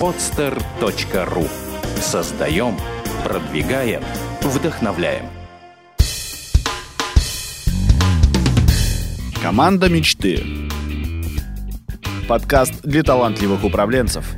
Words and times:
podster.ru 0.00 1.48
Создаем, 2.00 2.76
продвигаем, 3.24 4.02
вдохновляем. 4.40 5.26
Команда 9.42 9.88
мечты. 9.88 10.42
Подкаст 12.28 12.82
для 12.82 13.02
талантливых 13.02 13.64
управленцев. 13.64 14.34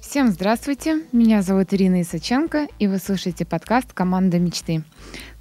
Всем 0.00 0.28
здравствуйте, 0.28 1.02
меня 1.12 1.42
зовут 1.42 1.74
Ирина 1.74 2.02
Исаченко, 2.02 2.68
и 2.78 2.86
вы 2.86 2.98
слушаете 2.98 3.44
подкаст 3.44 3.92
«Команда 3.92 4.38
мечты». 4.38 4.82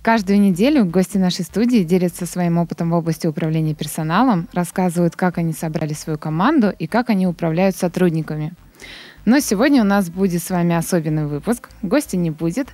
Каждую 0.05 0.39
неделю 0.39 0.85
гости 0.85 1.17
нашей 1.17 1.45
студии 1.45 1.83
делятся 1.83 2.27
своим 2.27 2.59
опытом 2.59 2.91
в 2.91 2.93
области 2.93 3.25
управления 3.25 3.73
персоналом, 3.73 4.47
рассказывают, 4.53 5.15
как 5.15 5.39
они 5.39 5.51
собрали 5.51 5.93
свою 5.93 6.19
команду 6.19 6.71
и 6.77 6.85
как 6.85 7.09
они 7.09 7.25
управляют 7.25 7.75
сотрудниками. 7.75 8.53
Но 9.25 9.39
сегодня 9.39 9.81
у 9.81 9.83
нас 9.83 10.11
будет 10.11 10.43
с 10.43 10.51
вами 10.51 10.75
особенный 10.75 11.25
выпуск. 11.25 11.71
Гостя 11.81 12.17
не 12.17 12.29
будет. 12.29 12.67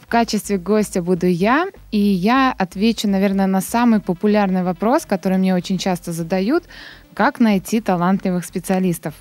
В 0.00 0.06
качестве 0.06 0.56
гостя 0.56 1.02
буду 1.02 1.26
я, 1.26 1.66
и 1.90 1.98
я 1.98 2.54
отвечу, 2.56 3.06
наверное, 3.06 3.46
на 3.46 3.60
самый 3.60 4.00
популярный 4.00 4.62
вопрос, 4.62 5.04
который 5.04 5.36
мне 5.36 5.54
очень 5.54 5.76
часто 5.76 6.12
задают, 6.12 6.64
как 7.12 7.38
найти 7.38 7.82
талантливых 7.82 8.46
специалистов. 8.46 9.12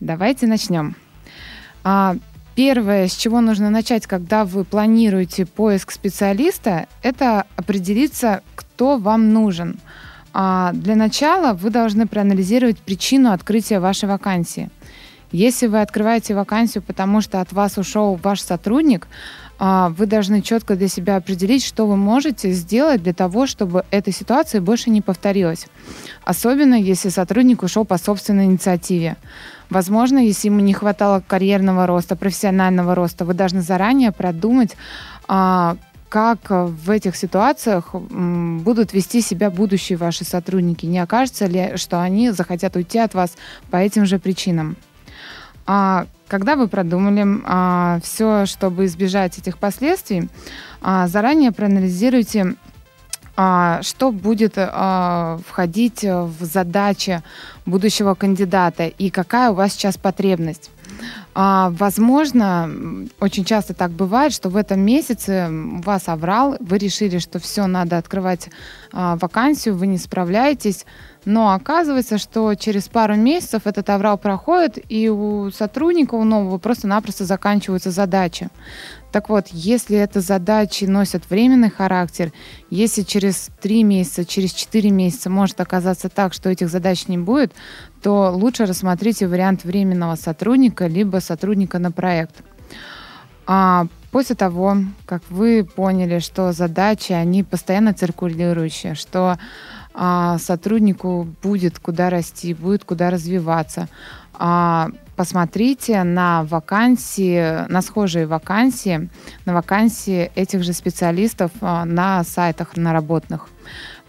Давайте 0.00 0.48
начнем. 0.48 0.96
Первое, 2.56 3.06
с 3.06 3.14
чего 3.14 3.42
нужно 3.42 3.68
начать, 3.68 4.06
когда 4.06 4.46
вы 4.46 4.64
планируете 4.64 5.44
поиск 5.44 5.90
специалиста, 5.92 6.86
это 7.02 7.44
определиться, 7.54 8.40
кто 8.54 8.96
вам 8.96 9.34
нужен. 9.34 9.78
А 10.32 10.72
для 10.72 10.96
начала 10.96 11.52
вы 11.52 11.68
должны 11.68 12.06
проанализировать 12.06 12.78
причину 12.78 13.32
открытия 13.32 13.78
вашей 13.78 14.08
вакансии. 14.08 14.70
Если 15.32 15.66
вы 15.66 15.82
открываете 15.82 16.34
вакансию, 16.34 16.82
потому 16.82 17.20
что 17.20 17.42
от 17.42 17.52
вас 17.52 17.76
ушел 17.76 18.18
ваш 18.22 18.40
сотрудник, 18.40 19.06
а, 19.58 19.90
вы 19.90 20.06
должны 20.06 20.40
четко 20.40 20.76
для 20.76 20.88
себя 20.88 21.16
определить, 21.16 21.62
что 21.62 21.86
вы 21.86 21.96
можете 21.96 22.52
сделать 22.52 23.02
для 23.02 23.12
того, 23.12 23.46
чтобы 23.46 23.84
эта 23.90 24.12
ситуация 24.12 24.62
больше 24.62 24.88
не 24.88 25.02
повторилась. 25.02 25.66
Особенно, 26.24 26.74
если 26.74 27.10
сотрудник 27.10 27.62
ушел 27.62 27.84
по 27.84 27.98
собственной 27.98 28.46
инициативе. 28.46 29.16
Возможно, 29.70 30.18
если 30.18 30.48
ему 30.48 30.60
не 30.60 30.72
хватало 30.72 31.22
карьерного 31.26 31.86
роста, 31.86 32.16
профессионального 32.16 32.94
роста, 32.94 33.24
вы 33.24 33.34
должны 33.34 33.62
заранее 33.62 34.12
продумать, 34.12 34.76
а, 35.28 35.76
как 36.08 36.38
в 36.48 36.90
этих 36.90 37.16
ситуациях 37.16 37.94
будут 37.94 38.92
вести 38.92 39.20
себя 39.20 39.50
будущие 39.50 39.98
ваши 39.98 40.24
сотрудники. 40.24 40.86
Не 40.86 41.00
окажется 41.00 41.46
ли, 41.46 41.76
что 41.76 42.00
они 42.00 42.30
захотят 42.30 42.76
уйти 42.76 42.98
от 42.98 43.14
вас 43.14 43.36
по 43.70 43.76
этим 43.76 44.06
же 44.06 44.18
причинам? 44.18 44.76
А 45.66 46.06
когда 46.28 46.56
вы 46.56 46.68
продумали 46.68 47.24
а, 47.44 47.98
все, 48.02 48.46
чтобы 48.46 48.86
избежать 48.86 49.38
этих 49.38 49.58
последствий, 49.58 50.28
а, 50.80 51.08
заранее 51.08 51.52
проанализируйте, 51.52 52.54
что 53.36 54.12
будет 54.12 54.54
а, 54.56 55.38
входить 55.46 56.02
в 56.02 56.44
задачи 56.44 57.22
будущего 57.66 58.14
кандидата 58.14 58.86
и 58.86 59.10
какая 59.10 59.50
у 59.50 59.54
вас 59.54 59.72
сейчас 59.72 59.98
потребность. 59.98 60.70
А, 61.34 61.70
возможно, 61.70 62.70
очень 63.20 63.44
часто 63.44 63.74
так 63.74 63.90
бывает, 63.90 64.32
что 64.32 64.48
в 64.48 64.56
этом 64.56 64.80
месяце 64.80 65.48
вас 65.50 66.08
оврал, 66.08 66.56
вы 66.60 66.78
решили, 66.78 67.18
что 67.18 67.38
все, 67.38 67.66
надо 67.66 67.98
открывать 67.98 68.48
а, 68.92 69.16
вакансию, 69.16 69.76
вы 69.76 69.86
не 69.86 69.98
справляетесь, 69.98 70.86
но 71.26 71.52
оказывается, 71.52 72.18
что 72.18 72.54
через 72.54 72.88
пару 72.88 73.16
месяцев 73.16 73.62
этот 73.66 73.90
аврал 73.90 74.16
проходит, 74.16 74.78
и 74.88 75.10
у 75.10 75.50
сотрудника, 75.50 76.14
у 76.14 76.24
нового 76.24 76.56
просто-напросто 76.58 77.24
заканчиваются 77.24 77.90
задачи. 77.90 78.48
Так 79.12 79.28
вот, 79.28 79.46
если 79.48 79.96
это 79.96 80.20
задачи 80.20 80.84
носят 80.84 81.30
временный 81.30 81.70
характер, 81.70 82.32
если 82.70 83.02
через 83.02 83.50
три 83.60 83.82
месяца, 83.82 84.24
через 84.24 84.52
четыре 84.52 84.90
месяца 84.90 85.30
может 85.30 85.60
оказаться 85.60 86.08
так, 86.08 86.34
что 86.34 86.50
этих 86.50 86.68
задач 86.68 87.08
не 87.08 87.16
будет, 87.16 87.52
то 88.02 88.30
лучше 88.30 88.66
рассмотрите 88.66 89.26
вариант 89.26 89.64
временного 89.64 90.16
сотрудника, 90.16 90.86
либо 90.86 91.18
сотрудника 91.18 91.78
на 91.78 91.92
проект. 91.92 92.42
А 93.46 93.86
после 94.10 94.34
того, 94.34 94.76
как 95.06 95.22
вы 95.30 95.64
поняли, 95.64 96.18
что 96.18 96.52
задачи, 96.52 97.12
они 97.12 97.42
постоянно 97.44 97.94
циркулирующие, 97.94 98.94
что 98.94 99.38
а, 99.98 100.36
сотруднику 100.38 101.26
будет 101.42 101.78
куда 101.78 102.10
расти, 102.10 102.52
будет 102.52 102.84
куда 102.84 103.08
развиваться. 103.08 103.88
А, 104.34 104.90
посмотрите 105.16 106.02
на 106.02 106.44
вакансии, 106.44 107.66
на 107.70 107.80
схожие 107.80 108.26
вакансии, 108.26 109.08
на 109.46 109.54
вакансии 109.54 110.30
этих 110.34 110.62
же 110.62 110.74
специалистов 110.74 111.50
а, 111.62 111.86
на 111.86 112.22
сайтах 112.24 112.76
наработанных. 112.76 113.48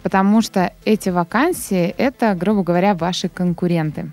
Потому 0.02 0.42
что 0.42 0.72
эти 0.84 1.08
вакансии— 1.08 1.94
это, 1.98 2.34
грубо 2.34 2.62
говоря, 2.62 2.94
ваши 2.94 3.30
конкуренты. 3.30 4.12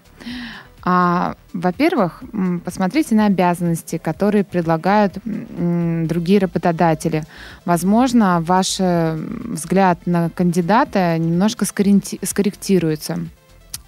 А, 0.87 1.35
во-первых, 1.51 2.23
посмотрите 2.63 3.15
на 3.15 3.25
обязанности, 3.25 3.97
которые 3.97 4.43
предлагают 4.43 5.17
другие 5.25 6.39
работодатели. 6.39 7.23
Возможно, 7.65 8.39
ваш 8.41 8.77
э, 8.79 9.15
взгляд 9.15 10.05
на 10.05 10.29
кандидата 10.29 11.17
немножко 11.17 11.65
скорректируется. 11.65 13.17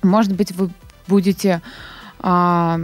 Может 0.02 0.36
быть, 0.36 0.52
вы 0.54 0.72
будете 1.08 1.62
а, 2.20 2.80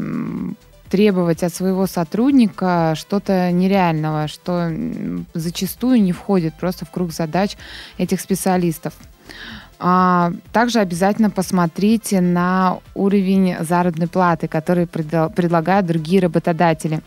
требовать 0.90 1.42
от 1.42 1.52
своего 1.52 1.88
сотрудника 1.88 2.94
что-то 2.96 3.52
нереального, 3.52 4.28
что 4.28 4.72
зачастую 5.34 6.04
не 6.04 6.12
входит 6.12 6.54
просто 6.54 6.86
в 6.86 6.92
круг 6.92 7.12
задач 7.12 7.58
этих 7.98 8.22
специалистов. 8.22 8.94
А, 9.80 10.32
также 10.52 10.80
обязательно 10.80 11.30
посмотрите 11.30 12.22
на 12.22 12.80
уровень 12.96 13.56
заработной 13.60 14.08
платы, 14.08 14.48
который 14.48 14.88
предлагают 14.88 15.86
другие 15.86 16.22
работодатели. 16.22 17.02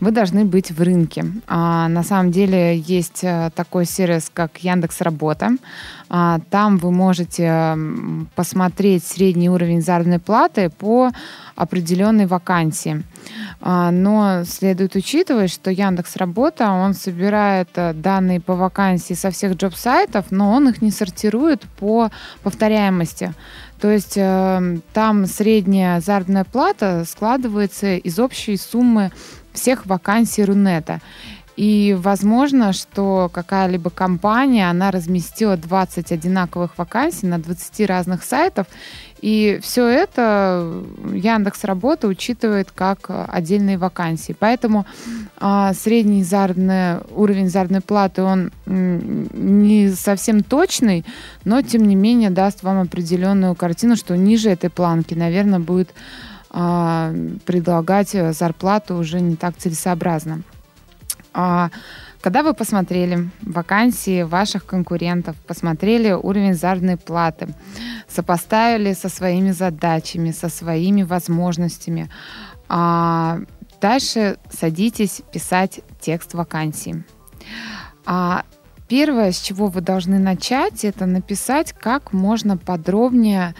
Вы 0.00 0.10
должны 0.10 0.44
быть 0.44 0.72
в 0.72 0.82
рынке. 0.82 1.24
А, 1.46 1.88
на 1.88 2.02
самом 2.02 2.32
деле 2.32 2.76
есть 2.76 3.22
э, 3.22 3.50
такой 3.54 3.84
сервис, 3.84 4.30
как 4.34 4.58
Яндекс 4.58 5.00
Работа. 5.00 5.50
А, 6.08 6.40
там 6.50 6.78
вы 6.78 6.90
можете 6.90 7.76
посмотреть 8.34 9.04
средний 9.04 9.48
уровень 9.48 9.80
заработной 9.80 10.18
платы 10.18 10.70
по 10.70 11.10
определенной 11.54 12.26
вакансии. 12.26 13.04
А, 13.64 13.92
но 13.92 14.42
следует 14.44 14.96
учитывать, 14.96 15.52
что 15.52 15.70
Яндекс 15.70 16.16
Работа, 16.16 16.72
он 16.72 16.94
собирает 16.94 17.68
э, 17.76 17.92
данные 17.92 18.40
по 18.40 18.56
вакансии 18.56 19.14
со 19.14 19.30
всех 19.30 19.54
джоб-сайтов, 19.54 20.26
но 20.30 20.50
он 20.50 20.68
их 20.68 20.82
не 20.82 20.90
сортирует 20.90 21.62
по 21.78 22.10
повторяемости. 22.42 23.32
То 23.80 23.88
есть 23.88 24.14
э, 24.16 24.78
там 24.92 25.26
средняя 25.26 26.00
заработная 26.00 26.42
плата 26.42 27.04
складывается 27.08 27.94
из 27.94 28.18
общей 28.18 28.56
суммы 28.56 29.12
всех 29.52 29.86
вакансий 29.86 30.44
Рунета. 30.44 31.00
И 31.56 31.96
возможно, 31.96 32.72
что 32.72 33.30
какая-либо 33.32 33.90
компания, 33.90 34.68
она 34.70 34.90
разместила 34.90 35.56
20 35.56 36.10
одинаковых 36.10 36.78
вакансий 36.78 37.26
на 37.26 37.38
20 37.38 37.86
разных 37.86 38.24
сайтов, 38.24 38.66
и 39.22 39.60
все 39.62 39.86
это 39.86 40.82
Яндекс 41.14 41.62
Работа 41.62 42.08
учитывает 42.08 42.72
как 42.72 43.08
отдельные 43.08 43.78
вакансии. 43.78 44.34
Поэтому 44.36 44.84
а, 45.38 45.72
средний 45.74 46.24
заработный, 46.24 46.98
уровень 47.14 47.48
заработной 47.48 47.82
платы, 47.82 48.22
он 48.22 48.50
не 48.66 49.90
совсем 49.90 50.42
точный, 50.42 51.04
но 51.44 51.62
тем 51.62 51.86
не 51.86 51.94
менее 51.94 52.30
даст 52.30 52.64
вам 52.64 52.80
определенную 52.80 53.54
картину, 53.54 53.94
что 53.94 54.16
ниже 54.16 54.50
этой 54.50 54.70
планки, 54.70 55.14
наверное, 55.14 55.60
будет 55.60 55.94
а, 56.50 57.14
предлагать 57.46 58.10
зарплату 58.10 58.96
уже 58.96 59.20
не 59.20 59.36
так 59.36 59.56
целесообразно. 59.56 60.42
А, 61.32 61.70
когда 62.22 62.44
вы 62.44 62.54
посмотрели 62.54 63.28
вакансии 63.42 64.22
ваших 64.22 64.64
конкурентов, 64.64 65.36
посмотрели 65.46 66.12
уровень 66.12 66.54
заработной 66.54 66.96
платы, 66.96 67.48
сопоставили 68.08 68.94
со 68.94 69.08
своими 69.08 69.50
задачами, 69.50 70.30
со 70.30 70.48
своими 70.48 71.02
возможностями, 71.02 72.08
а 72.68 73.40
дальше 73.80 74.38
садитесь 74.50 75.22
писать 75.32 75.80
текст 76.00 76.34
вакансии. 76.34 77.04
А 78.06 78.44
первое, 78.86 79.32
с 79.32 79.40
чего 79.40 79.66
вы 79.66 79.80
должны 79.80 80.20
начать, 80.20 80.84
это 80.84 81.06
написать 81.06 81.72
как 81.72 82.12
можно 82.12 82.56
подробнее 82.56 83.56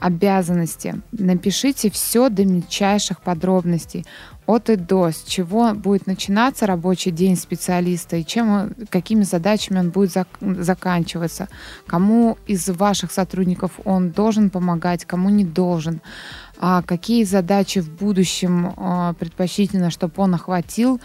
обязанности. 0.00 1.02
Напишите 1.12 1.90
все 1.90 2.30
до 2.30 2.46
мельчайших 2.46 3.20
подробностей 3.20 4.06
от 4.46 4.70
и 4.70 4.76
до, 4.76 5.10
с 5.10 5.22
чего 5.24 5.74
будет 5.74 6.06
начинаться 6.06 6.66
рабочий 6.66 7.10
день 7.10 7.36
специалиста 7.36 8.16
и 8.16 8.24
чем, 8.24 8.74
какими 8.90 9.22
задачами 9.22 9.80
он 9.80 9.90
будет 9.90 10.12
зак 10.12 10.28
заканчиваться, 10.40 11.48
кому 11.86 12.38
из 12.46 12.68
ваших 12.68 13.10
сотрудников 13.10 13.72
он 13.84 14.10
должен 14.10 14.50
помогать, 14.50 15.04
кому 15.04 15.30
не 15.30 15.44
должен, 15.44 16.00
а 16.58 16.82
какие 16.82 17.24
задачи 17.24 17.80
в 17.80 17.90
будущем 17.90 18.72
а, 18.76 19.12
предпочтительно, 19.14 19.90
чтобы 19.90 20.14
он 20.16 20.34
охватил, 20.34 21.00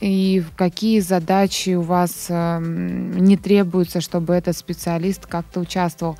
и 0.00 0.42
какие 0.56 1.00
задачи 1.00 1.70
у 1.70 1.82
вас 1.82 2.26
а, 2.30 2.58
не 2.60 3.36
требуются, 3.36 4.00
чтобы 4.00 4.34
этот 4.34 4.56
специалист 4.56 5.26
как-то 5.26 5.60
участвовал. 5.60 6.18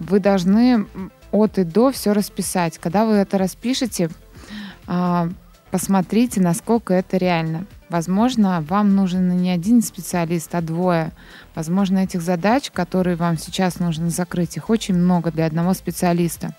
Вы 0.00 0.20
должны 0.20 0.86
от 1.30 1.58
и 1.58 1.64
до 1.64 1.90
все 1.92 2.12
расписать. 2.12 2.78
Когда 2.78 3.04
вы 3.04 3.14
это 3.14 3.38
распишете, 3.38 4.10
а, 4.86 5.28
посмотрите, 5.70 6.40
насколько 6.40 6.94
это 6.94 7.16
реально. 7.16 7.66
Возможно, 7.88 8.60
вам 8.68 8.94
нужен 8.94 9.36
не 9.38 9.50
один 9.50 9.82
специалист, 9.82 10.54
а 10.54 10.60
двое. 10.60 11.12
Возможно, 11.54 11.98
этих 11.98 12.20
задач, 12.20 12.70
которые 12.70 13.16
вам 13.16 13.38
сейчас 13.38 13.78
нужно 13.78 14.10
закрыть, 14.10 14.56
их 14.56 14.68
очень 14.68 14.94
много 14.94 15.30
для 15.30 15.46
одного 15.46 15.72
специалиста. 15.74 16.54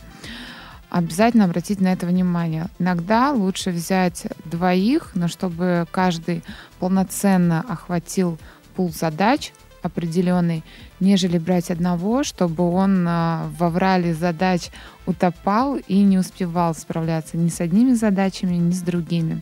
Обязательно 0.90 1.46
обратите 1.46 1.84
на 1.84 1.94
это 1.94 2.08
внимание. 2.08 2.68
Иногда 2.80 3.32
лучше 3.32 3.70
взять 3.70 4.26
двоих, 4.46 5.12
но 5.14 5.28
чтобы 5.28 5.86
каждый 5.92 6.44
полноценно 6.80 7.64
охватил 7.68 8.40
пул 8.76 8.92
задач 8.92 9.54
определенный, 9.82 10.64
нежели 11.00 11.38
брать 11.38 11.72
одного, 11.72 12.24
чтобы 12.24 12.70
он 12.70 13.06
а, 13.08 13.50
во 13.58 13.70
врале 13.70 14.14
задач 14.14 14.70
утопал 15.06 15.78
и 15.78 16.02
не 16.02 16.18
успевал 16.18 16.74
справляться 16.76 17.38
ни 17.38 17.50
с 17.50 17.62
одними 17.62 17.94
задачами, 17.94 18.56
ни 18.56 18.72
с 18.72 18.82
другими. 18.82 19.42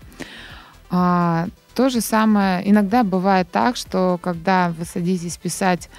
А, 0.89 1.47
то 1.73 1.89
же 1.89 2.01
самое, 2.01 2.69
иногда 2.69 3.03
бывает 3.03 3.49
так, 3.51 3.75
что 3.75 4.19
когда 4.21 4.73
вы 4.77 4.85
садитесь 4.85 5.37
писать 5.37 5.89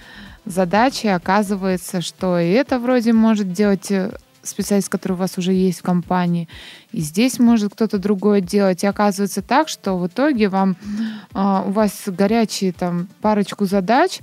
задачи, 0.44 1.06
оказывается, 1.06 2.00
что 2.00 2.38
и 2.38 2.50
это 2.50 2.79
вроде 2.79 3.12
может 3.12 3.52
делать 3.52 3.91
э, 3.91 4.12
специалист, 4.48 4.88
который 4.88 5.12
у 5.12 5.16
вас 5.16 5.38
уже 5.38 5.52
есть 5.52 5.80
в 5.80 5.82
компании, 5.82 6.48
и 6.92 7.00
здесь 7.00 7.38
может 7.38 7.72
кто-то 7.72 7.98
другой 7.98 8.40
делать. 8.40 8.84
И 8.84 8.86
оказывается 8.86 9.42
так, 9.42 9.68
что 9.68 9.96
в 9.96 10.06
итоге 10.06 10.48
вам 10.48 10.76
э, 11.34 11.62
у 11.66 11.70
вас 11.70 12.04
горячие 12.06 12.72
там 12.72 13.08
парочку 13.20 13.66
задач, 13.66 14.20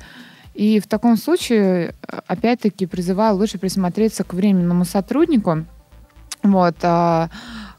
и 0.53 0.79
в 0.79 0.87
таком 0.87 1.17
случае, 1.17 1.93
э, 2.07 2.19
опять-таки, 2.27 2.85
призываю 2.85 3.35
лучше 3.35 3.57
присмотреться 3.57 4.23
к 4.23 4.33
временному 4.33 4.85
сотруднику, 4.85 5.65
вот, 6.43 6.75
э, 6.81 7.27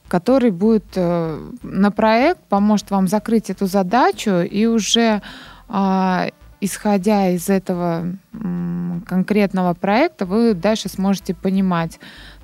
который 0.08 0.50
будет 0.50 0.86
э, 0.94 1.52
на 1.62 1.90
проект, 1.90 2.40
поможет 2.48 2.90
вам 2.90 3.08
закрыть 3.08 3.50
эту 3.50 3.66
задачу 3.66 4.40
и 4.40 4.66
уже 4.66 5.22
э, 5.68 6.28
исходя 6.60 7.30
из 7.30 7.48
этого 7.48 8.06
конкретного 9.06 9.74
проекта, 9.74 10.26
вы 10.26 10.54
дальше 10.54 10.88
сможете 10.88 11.34
понимать, 11.34 11.98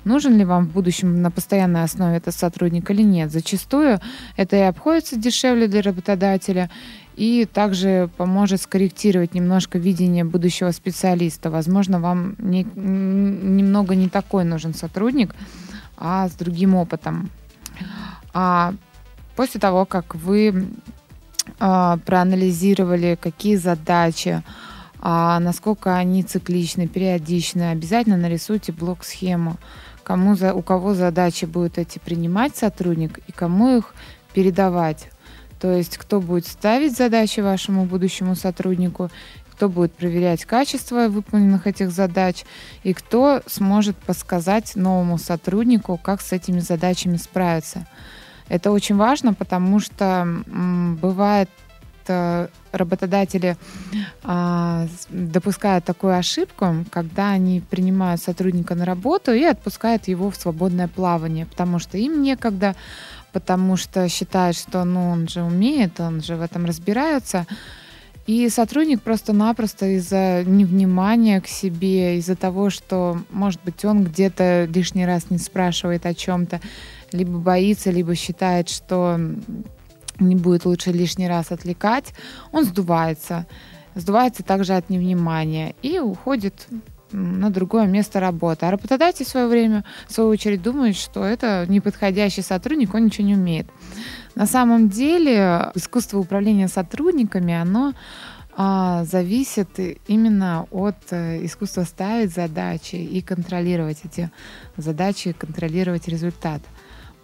нужен 0.05 0.37
ли 0.37 0.45
вам 0.45 0.67
в 0.67 0.71
будущем 0.71 1.21
на 1.21 1.31
постоянной 1.31 1.83
основе 1.83 2.17
этот 2.17 2.35
сотрудник 2.35 2.89
или 2.91 3.01
нет. 3.01 3.31
Зачастую 3.31 3.99
это 4.37 4.55
и 4.55 4.61
обходится 4.61 5.15
дешевле 5.15 5.67
для 5.67 5.81
работодателя, 5.81 6.69
и 7.15 7.45
также 7.45 8.09
поможет 8.17 8.61
скорректировать 8.61 9.33
немножко 9.33 9.77
видение 9.77 10.23
будущего 10.23 10.71
специалиста. 10.71 11.51
Возможно, 11.51 11.99
вам 11.99 12.35
не, 12.39 12.63
немного 12.75 13.95
не 13.95 14.09
такой 14.09 14.43
нужен 14.43 14.73
сотрудник, 14.73 15.35
а 15.97 16.27
с 16.27 16.31
другим 16.31 16.75
опытом. 16.75 17.29
А 18.33 18.73
после 19.35 19.59
того, 19.59 19.85
как 19.85 20.15
вы 20.15 20.67
а, 21.59 21.97
проанализировали, 22.05 23.17
какие 23.19 23.57
задачи, 23.57 24.41
а, 24.99 25.39
насколько 25.39 25.95
они 25.95 26.23
цикличны, 26.23 26.87
периодичны, 26.87 27.71
обязательно 27.71 28.17
нарисуйте 28.17 28.71
блок-схему, 28.71 29.57
кому 30.03 30.35
за, 30.35 30.53
у 30.53 30.61
кого 30.61 30.93
задачи 30.93 31.45
будут 31.45 31.77
эти 31.77 31.99
принимать 31.99 32.55
сотрудник 32.55 33.19
и 33.27 33.31
кому 33.31 33.77
их 33.77 33.93
передавать. 34.33 35.09
То 35.59 35.71
есть 35.71 35.97
кто 35.97 36.19
будет 36.19 36.45
ставить 36.45 36.97
задачи 36.97 37.39
вашему 37.39 37.85
будущему 37.85 38.35
сотруднику, 38.35 39.09
кто 39.51 39.69
будет 39.69 39.93
проверять 39.93 40.45
качество 40.45 41.07
выполненных 41.07 41.67
этих 41.67 41.91
задач 41.91 42.43
и 42.83 42.93
кто 42.93 43.41
сможет 43.45 43.95
подсказать 43.95 44.75
новому 44.75 45.17
сотруднику, 45.17 45.97
как 45.97 46.21
с 46.21 46.33
этими 46.33 46.59
задачами 46.59 47.17
справиться. 47.17 47.87
Это 48.49 48.71
очень 48.71 48.95
важно, 48.95 49.33
потому 49.33 49.79
что 49.79 50.27
бывает 50.45 51.49
работодатели 52.71 53.57
а, 54.23 54.87
допускают 55.09 55.85
такую 55.85 56.17
ошибку, 56.17 56.85
когда 56.89 57.31
они 57.31 57.61
принимают 57.61 58.21
сотрудника 58.21 58.75
на 58.75 58.85
работу 58.85 59.31
и 59.33 59.43
отпускают 59.43 60.07
его 60.07 60.29
в 60.29 60.35
свободное 60.35 60.87
плавание, 60.87 61.45
потому 61.45 61.79
что 61.79 61.97
им 61.97 62.21
некогда, 62.21 62.75
потому 63.31 63.77
что 63.77 64.07
считают, 64.09 64.57
что 64.57 64.83
ну, 64.83 65.09
он 65.09 65.27
же 65.27 65.43
умеет, 65.43 65.99
он 65.99 66.21
же 66.21 66.35
в 66.35 66.41
этом 66.41 66.65
разбирается. 66.65 67.45
И 68.25 68.47
сотрудник 68.47 69.01
просто-напросто 69.01 69.85
из-за 69.97 70.43
невнимания 70.45 71.41
к 71.41 71.47
себе, 71.47 72.17
из-за 72.19 72.37
того, 72.37 72.69
что, 72.69 73.17
может 73.31 73.59
быть, 73.65 73.83
он 73.83 74.05
где-то 74.05 74.65
лишний 74.73 75.05
раз 75.05 75.29
не 75.29 75.37
спрашивает 75.37 76.05
о 76.05 76.13
чем-то, 76.13 76.61
либо 77.11 77.37
боится, 77.37 77.91
либо 77.91 78.15
считает, 78.15 78.69
что 78.69 79.19
не 80.19 80.35
будет 80.35 80.65
лучше 80.65 80.91
лишний 80.91 81.27
раз 81.27 81.51
отвлекать, 81.51 82.13
он 82.51 82.65
сдувается. 82.65 83.45
Сдувается 83.95 84.43
также 84.43 84.73
от 84.73 84.89
невнимания 84.89 85.75
и 85.83 85.99
уходит 85.99 86.67
на 87.11 87.49
другое 87.51 87.85
место 87.85 88.19
работы. 88.19 88.65
А 88.65 88.71
работодатель 88.71 89.25
в 89.25 89.29
свое 89.29 89.47
время, 89.47 89.83
в 90.07 90.11
свою 90.11 90.29
очередь, 90.29 90.63
думает, 90.63 90.95
что 90.95 91.23
это 91.23 91.65
неподходящий 91.69 92.41
сотрудник, 92.41 92.93
он 92.93 93.05
ничего 93.05 93.27
не 93.27 93.35
умеет. 93.35 93.67
На 94.35 94.47
самом 94.47 94.89
деле 94.89 95.71
искусство 95.75 96.17
управления 96.17 96.67
сотрудниками, 96.67 97.53
оно 97.53 97.93
а, 98.55 99.03
зависит 99.05 99.79
именно 100.07 100.67
от 100.69 100.95
э, 101.09 101.43
искусства 101.43 101.83
ставить 101.83 102.31
задачи 102.31 102.95
и 102.95 103.21
контролировать 103.21 104.01
эти 104.03 104.29
задачи, 104.77 105.33
контролировать 105.33 106.07
результат. 106.07 106.61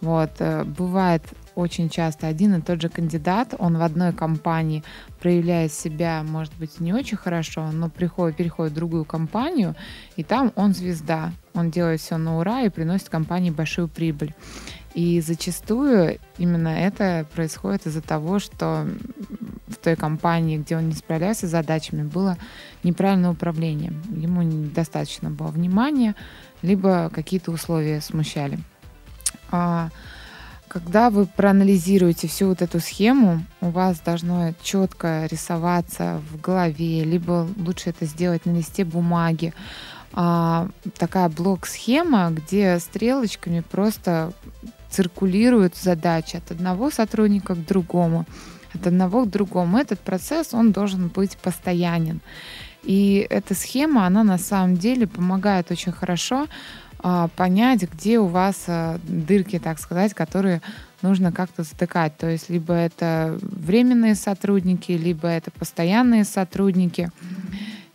Вот. 0.00 0.30
Э, 0.40 0.64
бывает 0.64 1.22
очень 1.54 1.88
часто 1.88 2.26
один 2.26 2.54
и 2.54 2.60
тот 2.60 2.80
же 2.80 2.88
кандидат, 2.88 3.54
он 3.58 3.78
в 3.78 3.82
одной 3.82 4.12
компании 4.12 4.82
проявляет 5.20 5.72
себя, 5.72 6.22
может 6.22 6.52
быть, 6.56 6.80
не 6.80 6.92
очень 6.92 7.16
хорошо, 7.16 7.70
но 7.72 7.88
приходит, 7.88 8.36
переходит 8.36 8.72
в 8.72 8.76
другую 8.76 9.04
компанию, 9.04 9.74
и 10.16 10.24
там 10.24 10.52
он 10.56 10.74
звезда. 10.74 11.32
Он 11.54 11.70
делает 11.70 12.00
все 12.00 12.16
на 12.16 12.38
ура 12.38 12.62
и 12.62 12.68
приносит 12.68 13.08
компании 13.08 13.50
большую 13.50 13.88
прибыль. 13.88 14.34
И 14.94 15.20
зачастую 15.20 16.18
именно 16.38 16.68
это 16.68 17.26
происходит 17.34 17.86
из-за 17.86 18.02
того, 18.02 18.38
что 18.38 18.88
в 19.68 19.76
той 19.76 19.94
компании, 19.94 20.58
где 20.58 20.76
он 20.76 20.88
не 20.88 20.94
справлялся 20.94 21.46
с 21.46 21.50
задачами, 21.50 22.02
было 22.02 22.36
неправильное 22.82 23.30
управление. 23.30 23.92
Ему 24.08 24.42
недостаточно 24.42 25.30
было 25.30 25.48
внимания, 25.48 26.16
либо 26.62 27.10
какие-то 27.10 27.52
условия 27.52 28.00
смущали. 28.00 28.58
Когда 30.70 31.10
вы 31.10 31.26
проанализируете 31.26 32.28
всю 32.28 32.46
вот 32.46 32.62
эту 32.62 32.78
схему, 32.78 33.44
у 33.60 33.70
вас 33.70 33.98
должно 33.98 34.54
четко 34.62 35.26
рисоваться 35.26 36.22
в 36.30 36.40
голове, 36.40 37.02
либо 37.02 37.48
лучше 37.56 37.90
это 37.90 38.04
сделать 38.04 38.46
на 38.46 38.52
листе 38.52 38.84
бумаги. 38.84 39.52
А, 40.12 40.68
такая 40.96 41.28
блок-схема, 41.28 42.30
где 42.30 42.78
стрелочками 42.78 43.64
просто 43.68 44.32
циркулируют 44.90 45.74
задачи 45.74 46.36
от 46.36 46.52
одного 46.52 46.92
сотрудника 46.92 47.56
к 47.56 47.66
другому, 47.66 48.24
от 48.72 48.86
одного 48.86 49.24
к 49.24 49.30
другому. 49.30 49.76
Этот 49.76 49.98
процесс, 49.98 50.54
он 50.54 50.70
должен 50.70 51.08
быть 51.08 51.36
постоянен. 51.36 52.20
И 52.84 53.26
эта 53.28 53.56
схема, 53.56 54.06
она 54.06 54.22
на 54.22 54.38
самом 54.38 54.76
деле 54.76 55.08
помогает 55.08 55.72
очень 55.72 55.90
хорошо 55.90 56.46
понять, 57.36 57.82
где 57.90 58.18
у 58.18 58.26
вас 58.26 58.64
а, 58.66 58.98
дырки, 59.02 59.58
так 59.58 59.78
сказать, 59.78 60.14
которые 60.14 60.60
нужно 61.02 61.32
как-то 61.32 61.62
затыкать. 61.62 62.16
То 62.16 62.28
есть 62.28 62.50
либо 62.50 62.74
это 62.74 63.38
временные 63.40 64.14
сотрудники, 64.14 64.92
либо 64.92 65.28
это 65.28 65.50
постоянные 65.50 66.24
сотрудники. 66.24 67.10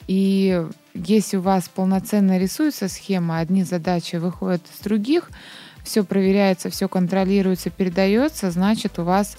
И 0.07 0.65
если 0.93 1.37
у 1.37 1.41
вас 1.41 1.69
полноценно 1.69 2.37
рисуется 2.37 2.87
схема, 2.87 3.39
одни 3.39 3.63
задачи 3.63 4.15
выходят 4.17 4.61
из 4.73 4.83
других, 4.83 5.29
все 5.83 6.03
проверяется, 6.03 6.69
все 6.69 6.87
контролируется, 6.87 7.69
передается, 7.69 8.49
значит 8.49 8.97
у 8.97 9.03
вас 9.03 9.37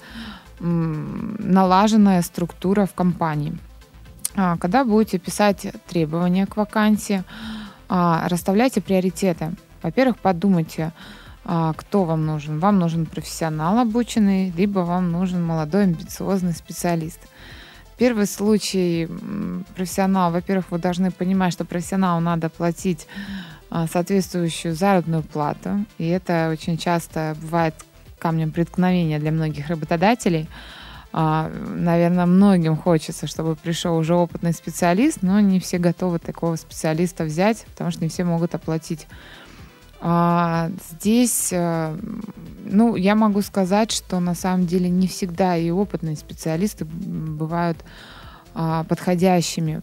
налаженная 0.59 2.21
структура 2.21 2.85
в 2.85 2.93
компании. 2.93 3.57
А, 4.35 4.57
когда 4.57 4.83
будете 4.83 5.19
писать 5.19 5.67
требования 5.87 6.45
к 6.45 6.57
вакансии, 6.57 7.23
а, 7.27 7.66
расставляйте 7.89 8.81
приоритеты. 8.81 9.53
Во-первых, 9.81 10.17
подумайте, 10.17 10.91
а, 11.49 11.73
кто 11.73 12.03
вам 12.03 12.25
нужен. 12.25 12.59
Вам 12.59 12.77
нужен 12.77 13.05
профессионал 13.05 13.79
обученный, 13.79 14.51
либо 14.51 14.79
вам 14.79 15.11
нужен 15.11 15.45
молодой 15.45 15.83
амбициозный 15.83 16.51
специалист. 16.51 17.21
Первый 17.97 18.27
случай 18.27 19.07
профессионал, 19.75 20.31
во-первых, 20.31 20.71
вы 20.71 20.77
должны 20.77 21.09
понимать, 21.09 21.53
что 21.53 21.63
профессионалу 21.63 22.19
надо 22.19 22.49
платить 22.49 23.07
а, 23.69 23.87
соответствующую 23.87 24.75
заработную 24.75 25.23
плату. 25.23 25.85
И 25.97 26.07
это 26.07 26.49
очень 26.51 26.77
часто 26.77 27.37
бывает 27.41 27.75
камнем 28.19 28.51
преткновения 28.51 29.17
для 29.17 29.31
многих 29.31 29.69
работодателей. 29.69 30.49
А, 31.19 31.49
наверное, 31.49 32.27
многим 32.27 32.77
хочется, 32.77 33.25
чтобы 33.25 33.55
пришел 33.55 33.97
уже 33.97 34.13
опытный 34.13 34.53
специалист, 34.53 35.23
но 35.23 35.39
не 35.39 35.59
все 35.59 35.79
готовы 35.79 36.19
такого 36.19 36.57
специалиста 36.57 37.23
взять, 37.23 37.65
потому 37.71 37.89
что 37.89 38.03
не 38.03 38.09
все 38.09 38.23
могут 38.23 38.53
оплатить. 38.53 39.07
А, 39.99 40.69
здесь, 40.91 41.49
э, 41.51 41.97
ну, 42.65 42.95
я 42.95 43.15
могу 43.15 43.41
сказать, 43.41 43.91
что 43.91 44.19
на 44.19 44.35
самом 44.35 44.67
деле 44.67 44.89
не 44.89 45.07
всегда 45.07 45.57
и 45.57 45.71
опытные 45.71 46.17
специалисты 46.17 46.85
бывают 46.85 47.79
а, 48.53 48.83
подходящими, 48.83 49.81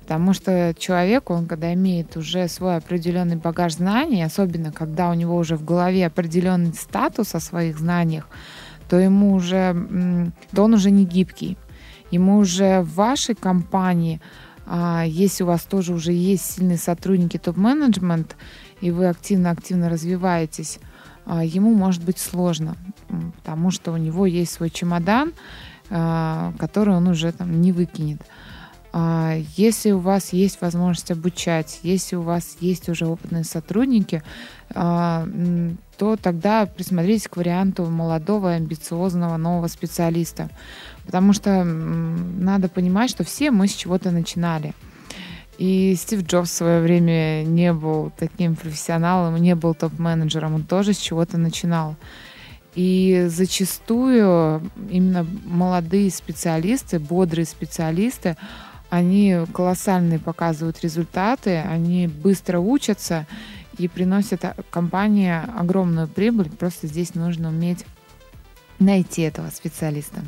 потому 0.00 0.32
что 0.32 0.74
человек, 0.78 1.28
он 1.28 1.48
когда 1.48 1.74
имеет 1.74 2.16
уже 2.16 2.48
свой 2.48 2.78
определенный 2.78 3.36
багаж 3.36 3.74
знаний, 3.74 4.22
особенно 4.22 4.72
когда 4.72 5.10
у 5.10 5.14
него 5.14 5.36
уже 5.36 5.56
в 5.56 5.66
голове 5.66 6.06
определенный 6.06 6.72
статус 6.72 7.34
о 7.34 7.40
своих 7.40 7.78
знаниях, 7.78 8.26
то 8.92 8.98
ему 8.98 9.32
уже, 9.32 9.74
то 10.54 10.64
он 10.64 10.74
уже 10.74 10.90
не 10.90 11.06
гибкий. 11.06 11.56
Ему 12.10 12.36
уже 12.36 12.82
в 12.82 12.94
вашей 12.94 13.34
компании, 13.34 14.20
а, 14.66 15.04
если 15.06 15.44
у 15.44 15.46
вас 15.46 15.62
тоже 15.62 15.94
уже 15.94 16.12
есть 16.12 16.44
сильные 16.44 16.76
сотрудники 16.76 17.38
топ-менеджмент, 17.38 18.36
и 18.82 18.90
вы 18.90 19.08
активно-активно 19.08 19.88
развиваетесь, 19.88 20.78
а, 21.24 21.42
ему 21.42 21.72
может 21.72 22.04
быть 22.04 22.18
сложно, 22.18 22.76
потому 23.38 23.70
что 23.70 23.92
у 23.92 23.96
него 23.96 24.26
есть 24.26 24.52
свой 24.52 24.68
чемодан, 24.68 25.32
а, 25.88 26.52
который 26.58 26.94
он 26.94 27.08
уже 27.08 27.32
там 27.32 27.62
не 27.62 27.72
выкинет. 27.72 28.20
Если 29.56 29.92
у 29.92 30.00
вас 30.00 30.34
есть 30.34 30.60
возможность 30.60 31.10
обучать, 31.10 31.80
если 31.82 32.16
у 32.16 32.20
вас 32.20 32.58
есть 32.60 32.90
уже 32.90 33.06
опытные 33.06 33.42
сотрудники, 33.42 34.22
то 36.02 36.16
тогда 36.16 36.66
присмотритесь 36.66 37.28
к 37.28 37.36
варианту 37.36 37.84
молодого, 37.84 38.50
амбициозного, 38.50 39.36
нового 39.36 39.68
специалиста. 39.68 40.50
Потому 41.06 41.32
что 41.32 41.62
надо 41.62 42.68
понимать, 42.68 43.08
что 43.08 43.22
все 43.22 43.52
мы 43.52 43.68
с 43.68 43.72
чего-то 43.72 44.10
начинали. 44.10 44.74
И 45.58 45.94
Стив 45.96 46.24
Джобс 46.26 46.50
в 46.50 46.54
свое 46.54 46.80
время 46.80 47.44
не 47.44 47.72
был 47.72 48.10
таким 48.18 48.56
профессионалом, 48.56 49.36
не 49.36 49.54
был 49.54 49.74
топ-менеджером, 49.74 50.56
он 50.56 50.64
тоже 50.64 50.92
с 50.92 50.98
чего-то 50.98 51.38
начинал. 51.38 51.94
И 52.74 53.26
зачастую 53.28 54.60
именно 54.90 55.24
молодые 55.44 56.10
специалисты, 56.10 56.98
бодрые 56.98 57.46
специалисты, 57.46 58.36
они 58.90 59.36
колоссальные 59.54 60.18
показывают 60.18 60.82
результаты, 60.82 61.58
они 61.58 62.08
быстро 62.08 62.58
учатся, 62.58 63.28
и 63.78 63.88
приносит 63.88 64.44
компании 64.70 65.32
огромную 65.58 66.08
прибыль. 66.08 66.50
Просто 66.50 66.86
здесь 66.86 67.14
нужно 67.14 67.48
уметь 67.48 67.84
найти 68.78 69.22
этого 69.22 69.50
специалиста. 69.50 70.20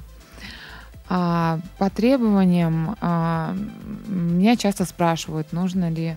А 1.09 1.61
по 1.79 1.91
требованиям 1.91 2.97
а, 3.01 3.55
меня 4.07 4.57
часто 4.57 4.85
спрашивают, 4.85 5.53
нужно 5.53 5.91
ли 5.91 6.17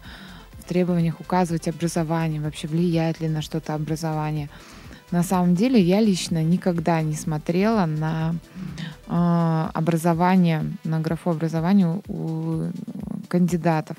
в 0.60 0.63
требованиях 0.63 1.19
указывать 1.19 1.67
образование, 1.67 2.41
вообще 2.41 2.67
влияет 2.67 3.19
ли 3.19 3.27
на 3.27 3.41
что-то 3.41 3.74
образование. 3.74 4.50
На 5.12 5.24
самом 5.24 5.55
деле 5.55 5.79
я 5.79 6.01
лично 6.01 6.43
никогда 6.43 7.01
не 7.01 7.15
смотрела 7.15 7.86
на 7.86 8.36
э, 9.07 9.69
образование, 9.74 10.65
на 10.84 11.00
графу 11.00 11.29
образования 11.29 12.01
у 12.07 12.69
кандидатов. 13.29 13.96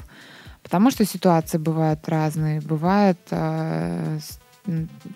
Потому 0.68 0.90
что 0.90 1.06
ситуации 1.06 1.56
бывают 1.56 2.06
разные. 2.10 2.60
Бывает, 2.60 3.16
э, 3.30 4.18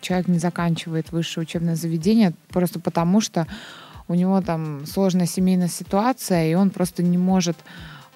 человек 0.01 0.29
не 0.29 0.39
заканчивает 0.39 1.13
высшее 1.13 1.43
учебное 1.43 1.77
заведение 1.77 2.33
просто 2.49 2.81
потому, 2.81 3.21
что 3.21 3.47
у 4.09 4.15
него 4.15 4.41
там 4.41 4.87
сложная 4.87 5.27
семейная 5.27 5.69
ситуация, 5.69 6.51
и 6.51 6.55
он 6.55 6.71
просто 6.71 7.03
не 7.03 7.19
может 7.19 7.59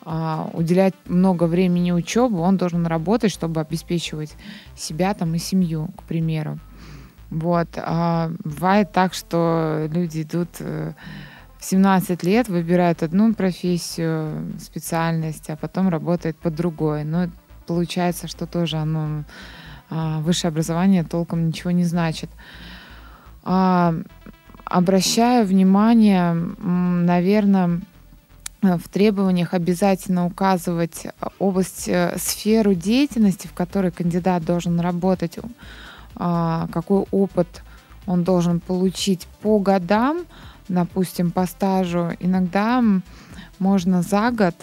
э, 0.06 0.44
уделять 0.54 0.94
много 1.04 1.44
времени 1.44 1.92
учебе, 1.92 2.36
он 2.36 2.56
должен 2.56 2.86
работать, 2.86 3.32
чтобы 3.32 3.60
обеспечивать 3.60 4.34
себя 4.74 5.12
там 5.12 5.34
и 5.34 5.38
семью, 5.38 5.90
к 5.94 6.04
примеру. 6.04 6.58
Вот. 7.28 7.68
А 7.76 8.30
бывает 8.44 8.92
так, 8.92 9.12
что 9.12 9.90
люди 9.92 10.22
идут 10.22 10.48
э, 10.60 10.94
17 11.60 12.22
лет 12.22 12.48
выбирают 12.48 13.02
одну 13.02 13.34
профессию, 13.34 14.52
специальность, 14.60 15.50
а 15.50 15.56
потом 15.56 15.88
работает 15.88 16.36
по 16.36 16.50
другой. 16.50 17.04
Но 17.04 17.28
получается, 17.66 18.28
что 18.28 18.46
тоже 18.46 18.76
оно 18.76 19.24
а, 19.90 20.20
высшее 20.20 20.50
образование 20.50 21.04
толком 21.04 21.48
ничего 21.48 21.70
не 21.70 21.84
значит. 21.84 22.30
А, 23.44 23.94
обращаю 24.64 25.46
внимание, 25.46 26.32
наверное, 26.34 27.80
в 28.62 28.88
требованиях 28.88 29.54
обязательно 29.54 30.26
указывать 30.26 31.06
область, 31.38 31.88
э, 31.88 32.16
сферу 32.18 32.74
деятельности, 32.74 33.46
в 33.46 33.52
которой 33.52 33.92
кандидат 33.92 34.44
должен 34.44 34.80
работать, 34.80 35.38
а, 36.16 36.66
какой 36.72 37.04
опыт 37.12 37.62
он 38.06 38.24
должен 38.24 38.60
получить 38.60 39.28
по 39.40 39.58
годам, 39.58 40.24
допустим, 40.68 41.30
по 41.30 41.46
стажу, 41.46 42.10
иногда 42.20 42.82
можно 43.58 44.02
за 44.02 44.30
год 44.30 44.54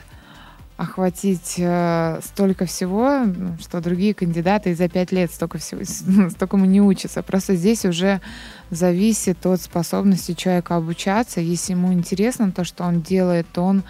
охватить 0.76 1.56
э, 1.58 2.20
столько 2.24 2.66
всего, 2.66 3.26
что 3.60 3.80
другие 3.80 4.14
кандидаты 4.14 4.72
и 4.72 4.74
за 4.74 4.90
пять 4.90 5.12
лет 5.12 5.32
столько 5.32 5.58
всего, 5.60 5.82
столько 6.30 6.58
не 6.58 6.82
учатся. 6.82 7.22
Просто 7.22 7.56
здесь 7.56 7.86
уже 7.86 8.22
зависит 8.70 9.46
от 9.46 9.62
способности 9.62 10.34
человека 10.34 10.76
обучаться. 10.76 11.42
Если 11.42 11.74
ему 11.74 11.94
интересно 11.94 12.52
то, 12.52 12.64
что 12.64 12.84
он 12.84 13.02
делает, 13.02 13.46
то 13.54 13.64
он 13.64 13.84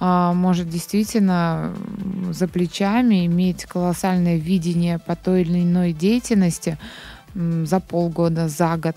э, 0.00 0.32
может 0.34 0.68
действительно 0.68 1.74
за 2.30 2.46
плечами 2.46 3.26
иметь 3.26 3.64
колоссальное 3.64 4.36
видение 4.36 4.98
по 4.98 5.16
той 5.16 5.42
или 5.42 5.62
иной 5.62 5.92
деятельности 5.92 6.78
э, 7.34 7.64
за 7.66 7.80
полгода, 7.80 8.48
за 8.48 8.76
год. 8.76 8.96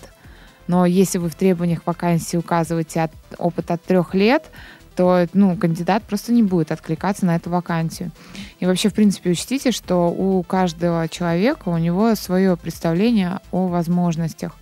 Но 0.66 0.86
если 0.86 1.18
вы 1.18 1.28
в 1.28 1.34
требованиях 1.34 1.80
вакансии 1.84 2.36
указываете 2.36 3.02
от, 3.02 3.12
опыт 3.38 3.70
от 3.70 3.82
трех 3.82 4.14
лет, 4.14 4.50
то 4.96 5.26
ну, 5.32 5.56
кандидат 5.56 6.04
просто 6.04 6.32
не 6.32 6.42
будет 6.42 6.70
откликаться 6.72 7.26
на 7.26 7.36
эту 7.36 7.50
вакансию. 7.50 8.12
И 8.60 8.66
вообще, 8.66 8.88
в 8.88 8.94
принципе, 8.94 9.30
учтите, 9.30 9.72
что 9.72 10.08
у 10.08 10.42
каждого 10.42 11.08
человека 11.08 11.68
у 11.68 11.78
него 11.78 12.14
свое 12.14 12.56
представление 12.56 13.40
о 13.50 13.66
возможностях. 13.66 14.52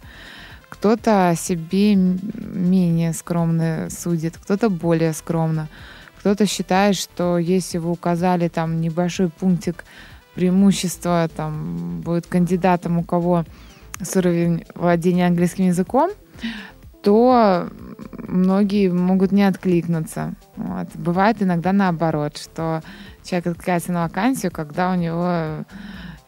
Кто-то 0.69 1.35
себе 1.37 1.95
менее 1.95 3.13
скромно 3.13 3.89
судит, 3.91 4.39
кто-то 4.39 4.71
более 4.71 5.13
скромно. 5.13 5.69
Кто-то 6.19 6.47
считает, 6.47 6.97
что 6.97 7.37
если 7.37 7.79
вы 7.79 7.91
указали 7.91 8.49
там 8.49 8.81
небольшой 8.81 9.29
пунктик 9.29 9.85
преимущества, 10.35 11.29
там 11.35 12.01
будет 12.01 12.27
кандидатом, 12.27 12.99
у 12.99 13.05
кого 13.05 13.45
с 14.03 14.17
уровень 14.17 14.65
владения 14.75 15.27
английским 15.27 15.67
языком, 15.67 16.11
то 17.03 17.69
многие 18.29 18.89
могут 18.89 19.33
не 19.33 19.43
откликнуться. 19.43 20.35
Вот. 20.57 20.89
Бывает 20.95 21.43
иногда 21.43 21.73
наоборот, 21.73 22.39
что 22.39 22.83
человек 23.25 23.49
откликается 23.49 23.93
на 23.93 24.05
вакансию, 24.05 24.53
когда 24.53 24.93
у 24.93 24.95
него 24.95 25.65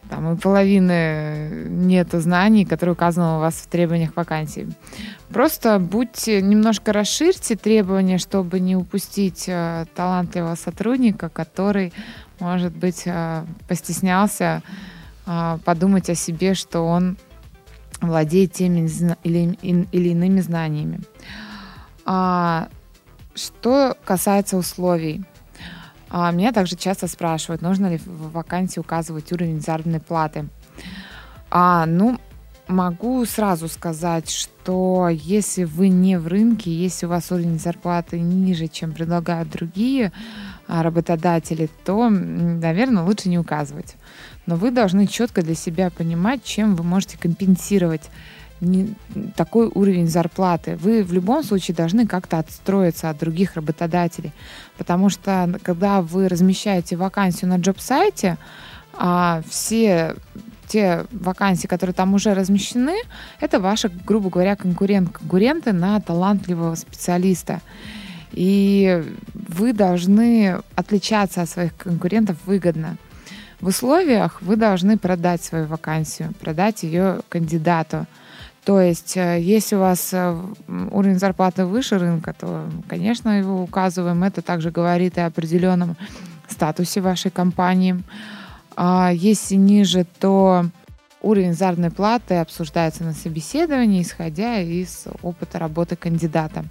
там 0.09 0.33
и 0.33 0.37
половины 0.37 1.65
нет 1.67 2.09
знаний, 2.11 2.65
которые 2.65 2.93
указаны 2.93 3.37
у 3.37 3.39
вас 3.39 3.55
в 3.55 3.67
требованиях 3.67 4.15
вакансии. 4.15 4.67
Просто 5.29 5.79
будьте, 5.79 6.41
немножко 6.41 6.93
расширьте 6.93 7.55
требования, 7.55 8.19
чтобы 8.19 8.59
не 8.59 8.75
упустить 8.75 9.45
э, 9.47 9.85
талантливого 9.95 10.55
сотрудника, 10.55 11.29
который, 11.29 11.91
может 12.39 12.75
быть, 12.75 13.03
э, 13.05 13.43
постеснялся 13.67 14.61
э, 15.25 15.57
подумать 15.65 16.09
о 16.09 16.15
себе, 16.15 16.53
что 16.53 16.81
он 16.81 17.17
владеет 18.01 18.53
теми 18.53 18.89
или, 19.23 19.57
или 19.61 20.09
иными 20.09 20.41
знаниями. 20.41 20.99
А, 22.05 22.69
что 23.33 23.97
касается 24.05 24.57
условий, 24.57 25.25
а, 26.09 26.31
меня 26.31 26.51
также 26.51 26.75
часто 26.75 27.07
спрашивают, 27.07 27.61
нужно 27.61 27.87
ли 27.87 27.97
в 27.97 28.31
вакансии 28.31 28.79
указывать 28.79 29.31
уровень 29.31 29.61
заработной 29.61 29.99
платы. 29.99 30.47
А, 31.49 31.85
ну, 31.85 32.19
могу 32.67 33.25
сразу 33.25 33.67
сказать, 33.67 34.29
что 34.29 35.09
если 35.09 35.63
вы 35.63 35.89
не 35.89 36.17
в 36.17 36.27
рынке, 36.27 36.71
если 36.71 37.05
у 37.05 37.09
вас 37.09 37.31
уровень 37.31 37.59
зарплаты 37.59 38.19
ниже, 38.19 38.67
чем 38.67 38.93
предлагают 38.93 39.49
другие 39.49 40.11
а, 40.67 40.83
работодатели, 40.83 41.69
то, 41.83 42.09
наверное, 42.09 43.03
лучше 43.03 43.29
не 43.29 43.39
указывать. 43.39 43.95
Но 44.45 44.55
вы 44.55 44.71
должны 44.71 45.07
четко 45.07 45.41
для 45.41 45.55
себя 45.55 45.89
понимать, 45.89 46.43
чем 46.43 46.75
вы 46.75 46.83
можете 46.83 47.17
компенсировать 47.17 48.09
не, 48.61 48.93
такой 49.35 49.67
уровень 49.67 50.07
зарплаты. 50.07 50.77
Вы 50.77 51.03
в 51.03 51.11
любом 51.11 51.43
случае 51.43 51.75
должны 51.75 52.07
как-то 52.07 52.39
отстроиться 52.39 53.09
от 53.09 53.17
других 53.17 53.55
работодателей. 53.55 54.33
Потому 54.77 55.09
что 55.09 55.59
когда 55.63 56.01
вы 56.01 56.27
размещаете 56.27 56.95
вакансию 56.95 57.49
на 57.49 57.57
джоб-сайте, 57.57 58.37
а 58.93 59.41
все 59.49 60.15
те 60.67 61.05
вакансии, 61.11 61.67
которые 61.67 61.93
там 61.93 62.13
уже 62.13 62.33
размещены, 62.33 62.95
это 63.39 63.59
ваши, 63.59 63.89
грубо 63.89 64.29
говоря, 64.29 64.55
конкурент, 64.55 65.11
конкуренты 65.11 65.73
на 65.73 65.99
талантливого 65.99 66.75
специалиста. 66.75 67.61
И 68.31 69.03
вы 69.33 69.73
должны 69.73 70.57
отличаться 70.75 71.41
от 71.41 71.49
своих 71.49 71.75
конкурентов 71.77 72.37
выгодно. 72.45 72.97
В 73.65 73.69
условиях 73.69 74.43
вы 74.43 74.57
должны 74.57 74.95
продать 74.95 75.43
свою 75.43 75.65
вакансию, 75.65 76.35
продать 76.39 76.83
ее 76.83 77.21
кандидату. 77.29 78.05
То 78.63 78.79
есть, 78.79 79.17
э, 79.17 79.41
если 79.41 79.75
у 79.75 79.79
вас 79.79 80.09
э, 80.13 80.39
уровень 80.91 81.17
зарплаты 81.17 81.65
выше 81.65 81.97
рынка, 81.97 82.35
то, 82.39 82.69
конечно, 82.87 83.39
его 83.39 83.63
указываем. 83.63 84.23
Это 84.23 84.43
также 84.43 84.69
говорит 84.69 85.17
и 85.17 85.21
о 85.21 85.25
определенном 85.25 85.97
статусе 86.47 87.01
вашей 87.01 87.31
компании. 87.31 88.03
А 88.75 89.09
если 89.11 89.55
ниже, 89.55 90.05
то 90.19 90.67
уровень 91.23 91.55
заработной 91.55 91.89
платы 91.89 92.35
обсуждается 92.35 93.03
на 93.03 93.13
собеседовании, 93.13 94.03
исходя 94.03 94.59
из 94.59 95.05
опыта 95.23 95.57
работы 95.57 95.95
кандидата. 95.95 96.65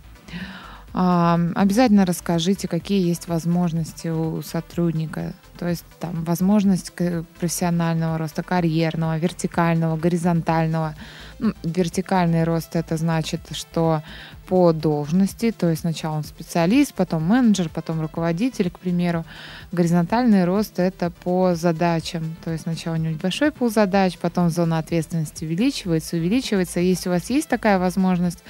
Обязательно 0.96 2.06
расскажите, 2.06 2.68
какие 2.68 3.04
есть 3.04 3.26
возможности 3.26 4.06
у 4.06 4.42
сотрудника. 4.42 5.32
То 5.58 5.66
есть 5.66 5.84
там 5.98 6.22
возможность 6.22 6.92
профессионального 6.92 8.16
роста, 8.16 8.44
карьерного, 8.44 9.18
вертикального, 9.18 9.96
горизонтального. 9.96 10.94
Ну, 11.40 11.52
вертикальный 11.64 12.44
рост 12.44 12.76
это 12.76 12.96
значит, 12.96 13.40
что 13.50 14.04
по 14.46 14.72
должности, 14.72 15.50
то 15.50 15.68
есть 15.68 15.80
сначала 15.80 16.16
он 16.16 16.22
специалист, 16.22 16.94
потом 16.94 17.24
менеджер, 17.24 17.68
потом 17.68 18.00
руководитель, 18.00 18.70
к 18.70 18.78
примеру. 18.78 19.24
Горизонтальный 19.72 20.44
рост 20.44 20.78
это 20.78 21.10
по 21.10 21.56
задачам, 21.56 22.36
то 22.44 22.52
есть 22.52 22.64
сначала 22.64 22.94
у 22.94 22.98
него 22.98 23.18
большой 23.20 23.50
пул 23.50 23.68
задач, 23.68 24.16
потом 24.18 24.50
зона 24.50 24.78
ответственности 24.78 25.44
увеличивается, 25.44 26.16
увеличивается. 26.16 26.78
Если 26.78 27.08
у 27.08 27.12
вас 27.12 27.30
есть 27.30 27.48
такая 27.48 27.80
возможность, 27.80 28.44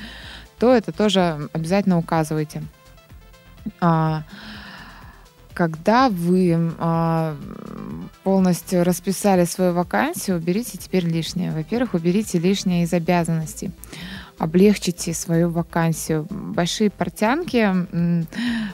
то 0.64 0.74
это 0.74 0.92
тоже 0.92 1.50
обязательно 1.52 1.98
указывайте. 1.98 2.62
А, 3.82 4.22
когда 5.52 6.08
вы 6.08 6.72
а, 6.78 7.36
полностью 8.22 8.82
расписали 8.82 9.44
свою 9.44 9.74
вакансию, 9.74 10.38
уберите 10.38 10.78
теперь 10.78 11.04
лишнее. 11.04 11.52
Во-первых, 11.52 11.92
уберите 11.92 12.38
лишнее 12.38 12.84
из 12.84 12.94
обязанностей. 12.94 13.72
Облегчите 14.38 15.12
свою 15.12 15.50
вакансию. 15.50 16.26
Большие 16.30 16.88
портянки 16.88 17.68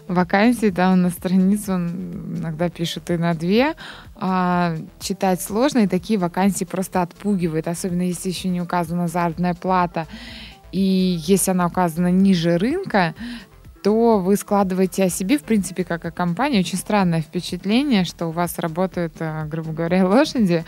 вакансии 0.06 0.70
там 0.70 1.02
на 1.02 1.10
страницу 1.10 1.72
иногда 1.72 2.68
пишут 2.68 3.10
и 3.10 3.16
на 3.16 3.34
две. 3.34 3.74
А, 4.14 4.76
читать 5.00 5.42
сложно, 5.42 5.80
и 5.80 5.86
такие 5.88 6.20
вакансии 6.20 6.64
просто 6.64 7.02
отпугивают, 7.02 7.66
особенно 7.66 8.02
если 8.02 8.28
еще 8.28 8.48
не 8.48 8.60
указана 8.60 9.08
заработная 9.08 9.54
плата 9.54 10.06
и 10.72 11.18
если 11.26 11.50
она 11.50 11.66
указана 11.66 12.10
ниже 12.10 12.58
рынка, 12.58 13.14
то 13.82 14.18
вы 14.18 14.36
складываете 14.36 15.04
о 15.04 15.08
себе, 15.08 15.38
в 15.38 15.42
принципе, 15.42 15.84
как 15.84 16.04
о 16.04 16.10
компании, 16.10 16.60
очень 16.60 16.78
странное 16.78 17.22
впечатление, 17.22 18.04
что 18.04 18.26
у 18.26 18.30
вас 18.30 18.58
работают, 18.58 19.14
э, 19.20 19.46
грубо 19.46 19.72
говоря, 19.72 20.06
лошади, 20.08 20.64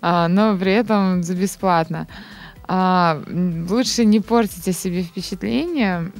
а, 0.00 0.28
но 0.28 0.56
при 0.56 0.72
этом 0.72 1.22
за 1.22 1.34
бесплатно. 1.34 2.06
А, 2.66 3.22
лучше 3.68 4.06
не 4.06 4.20
портить 4.20 4.66
о 4.68 4.72
себе 4.72 5.02
впечатление, 5.02 6.10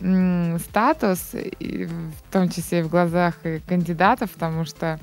статус, 0.59 1.31
в 1.33 2.33
том 2.33 2.51
числе 2.51 2.81
и 2.81 2.83
в 2.83 2.91
глазах 2.91 3.37
кандидатов, 3.67 4.31
потому 4.33 4.67
что 4.67 5.01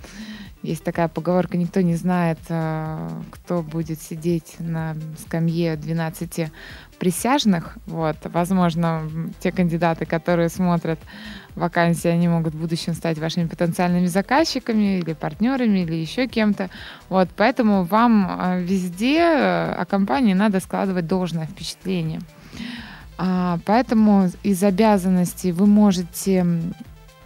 есть 0.64 0.84
такая 0.84 1.08
поговорка, 1.08 1.58
никто 1.58 1.82
не 1.82 1.96
знает, 1.96 2.38
э, 2.50 3.10
кто 3.32 3.62
будет 3.64 4.02
сидеть 4.02 4.56
на 4.60 4.96
скамье 5.18 5.76
12 5.76 6.52
присяжных. 7.00 7.78
Вот. 7.88 8.18
Возможно, 8.26 9.10
те 9.40 9.52
кандидаты, 9.52 10.06
которые 10.06 10.50
смотрят 10.50 11.00
вакансии, 11.56 12.08
они 12.08 12.28
могут 12.28 12.54
в 12.54 12.60
будущем 12.60 12.94
стать 12.94 13.18
вашими 13.18 13.48
потенциальными 13.48 14.06
заказчиками 14.06 15.00
или 15.00 15.14
партнерами, 15.14 15.80
или 15.80 15.96
еще 15.96 16.28
кем-то. 16.28 16.70
Вот. 17.10 17.30
Поэтому 17.36 17.84
вам 17.84 18.28
э, 18.30 18.62
везде 18.62 19.18
э, 19.18 19.74
о 19.74 19.86
компании 19.86 20.34
надо 20.34 20.60
складывать 20.60 21.08
должное 21.08 21.48
впечатление. 21.48 22.22
А, 23.18 23.60
поэтому 23.66 24.30
из 24.42 24.64
обязанностей 24.64 25.52
вы 25.52 25.68
можете 25.68 26.46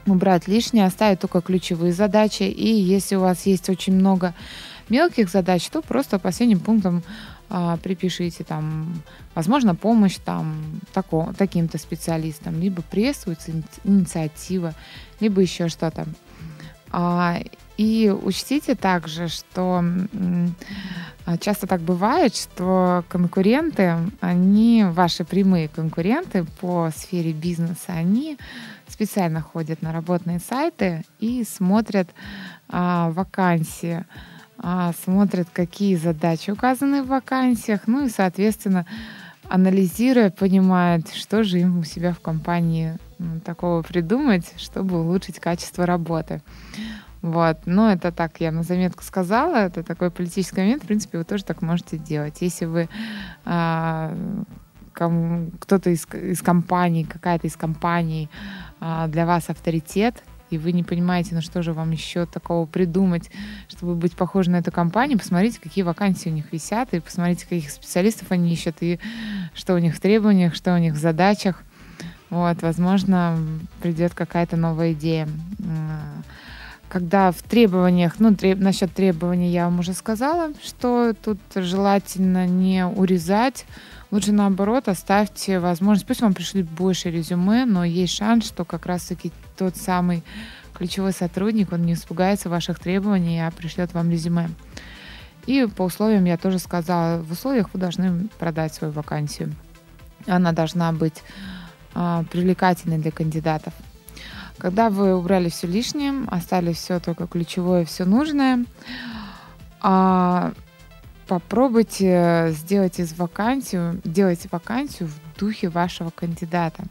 убрать 0.05 0.47
лишнее, 0.47 0.85
оставить 0.85 1.19
только 1.19 1.41
ключевые 1.41 1.93
задачи. 1.93 2.43
И 2.43 2.67
если 2.67 3.15
у 3.15 3.21
вас 3.21 3.45
есть 3.45 3.69
очень 3.69 3.93
много 3.93 4.33
мелких 4.89 5.29
задач, 5.29 5.67
то 5.69 5.81
просто 5.81 6.19
последним 6.19 6.59
пунктом 6.59 7.03
а, 7.49 7.77
припишите 7.77 8.43
там, 8.43 9.01
возможно, 9.33 9.75
помощь 9.75 10.17
там 10.23 10.81
тако, 10.93 11.33
таким-то 11.37 11.77
специалистам, 11.77 12.59
либо 12.59 12.81
приветствуется 12.81 13.51
инициатива, 13.83 14.73
либо 15.19 15.41
еще 15.41 15.69
что-то. 15.69 16.07
А, 16.91 17.39
и 17.77 18.09
учтите 18.09 18.75
также, 18.75 19.27
что 19.27 19.83
а, 21.25 21.37
часто 21.37 21.67
так 21.67 21.81
бывает, 21.81 22.35
что 22.35 23.03
конкуренты, 23.09 23.95
они, 24.21 24.85
ваши 24.85 25.25
прямые 25.25 25.67
конкуренты 25.67 26.45
по 26.61 26.91
сфере 26.95 27.33
бизнеса, 27.33 27.87
они 27.93 28.37
специально 28.87 29.41
ходят 29.41 29.81
на 29.81 29.91
работные 29.91 30.39
сайты 30.39 31.03
и 31.19 31.43
смотрят 31.43 32.09
а, 32.69 33.09
вакансии, 33.11 34.05
а, 34.57 34.93
смотрят, 35.03 35.47
какие 35.51 35.95
задачи 35.95 36.51
указаны 36.51 37.03
в 37.03 37.07
вакансиях, 37.07 37.81
ну 37.87 38.05
и, 38.05 38.09
соответственно, 38.09 38.85
анализируя, 39.49 40.29
понимают, 40.29 41.09
что 41.13 41.43
же 41.43 41.59
им 41.59 41.79
у 41.79 41.83
себя 41.83 42.13
в 42.13 42.19
компании 42.19 42.97
такого 43.43 43.81
придумать, 43.81 44.53
чтобы 44.57 45.01
улучшить 45.01 45.39
качество 45.39 45.85
работы. 45.85 46.41
Вот. 47.25 47.57
Но 47.65 47.91
это 47.91 48.11
так, 48.11 48.39
я 48.39 48.51
на 48.51 48.61
заметку 48.61 49.03
сказала, 49.03 49.55
это 49.55 49.81
такой 49.81 50.11
политический 50.11 50.61
момент, 50.61 50.83
в 50.83 50.85
принципе, 50.85 51.17
вы 51.17 51.23
тоже 51.23 51.43
так 51.43 51.63
можете 51.63 51.97
делать. 51.97 52.37
Если 52.39 52.65
вы 52.65 52.87
а, 53.45 54.15
кто-то 54.93 55.89
из, 55.89 56.05
из 56.13 56.43
компаний, 56.43 57.03
какая-то 57.03 57.47
из 57.47 57.55
компаний 57.55 58.29
а, 58.79 59.07
для 59.07 59.25
вас 59.25 59.49
авторитет, 59.49 60.21
и 60.51 60.59
вы 60.59 60.71
не 60.71 60.83
понимаете, 60.83 61.33
ну 61.33 61.41
что 61.41 61.63
же 61.63 61.73
вам 61.73 61.89
еще 61.89 62.27
такого 62.27 62.67
придумать, 62.67 63.31
чтобы 63.69 63.95
быть 63.95 64.15
похожим 64.15 64.53
на 64.53 64.57
эту 64.57 64.71
компанию, 64.71 65.17
посмотрите, 65.17 65.59
какие 65.59 65.83
вакансии 65.83 66.29
у 66.29 66.31
них 66.31 66.53
висят, 66.53 66.93
и 66.93 66.99
посмотрите, 66.99 67.45
каких 67.45 67.71
специалистов 67.71 68.27
они 68.29 68.53
ищут, 68.53 68.75
и 68.81 68.99
что 69.55 69.73
у 69.73 69.79
них 69.79 69.95
в 69.95 69.99
требованиях, 69.99 70.53
что 70.53 70.75
у 70.75 70.77
них 70.77 70.93
в 70.93 70.97
задачах. 70.97 71.63
Вот, 72.29 72.61
возможно, 72.61 73.39
придет 73.81 74.13
какая-то 74.13 74.57
новая 74.57 74.93
идея 74.93 75.27
когда 76.89 77.31
в 77.31 77.41
требованиях, 77.41 78.15
ну, 78.19 78.35
треб, 78.35 78.59
насчет 78.59 78.93
требований 78.93 79.51
я 79.51 79.65
вам 79.65 79.79
уже 79.79 79.93
сказала, 79.93 80.51
что 80.63 81.13
тут 81.13 81.39
желательно 81.55 82.47
не 82.47 82.85
урезать, 82.85 83.65
лучше 84.11 84.31
наоборот 84.31 84.87
оставьте 84.87 85.59
возможность, 85.59 86.07
пусть 86.07 86.21
вам 86.21 86.33
пришли 86.33 86.63
больше 86.63 87.11
резюме, 87.11 87.65
но 87.65 87.83
есть 87.83 88.15
шанс, 88.15 88.45
что 88.45 88.65
как 88.65 88.85
раз-таки 88.85 89.31
тот 89.57 89.75
самый 89.75 90.23
ключевой 90.73 91.13
сотрудник, 91.13 91.71
он 91.71 91.83
не 91.83 91.93
испугается 91.93 92.49
ваших 92.49 92.79
требований, 92.79 93.39
а 93.39 93.51
пришлет 93.51 93.93
вам 93.93 94.11
резюме. 94.11 94.49
И 95.47 95.67
по 95.75 95.83
условиям 95.83 96.25
я 96.25 96.37
тоже 96.37 96.59
сказала, 96.59 97.21
в 97.21 97.31
условиях 97.31 97.69
вы 97.73 97.79
должны 97.79 98.27
продать 98.39 98.73
свою 98.73 98.91
вакансию. 98.93 99.53
Она 100.27 100.51
должна 100.51 100.91
быть 100.91 101.21
а, 101.93 102.23
привлекательной 102.31 102.97
для 102.97 103.11
кандидатов. 103.11 103.73
Когда 104.57 104.89
вы 104.89 105.15
убрали 105.15 105.49
все 105.49 105.67
лишнее, 105.67 106.13
оставили 106.27 106.73
все 106.73 106.99
только 106.99 107.27
ключевое, 107.27 107.85
все 107.85 108.05
нужное, 108.05 108.65
а, 109.81 110.53
попробуйте 111.27 112.47
сделать 112.51 112.99
из 112.99 113.13
вакансию, 113.13 114.01
делайте 114.03 114.47
вакансию 114.51 115.09
в 115.09 115.39
духе 115.39 115.69
вашего 115.69 116.09
кандидата. 116.09 116.83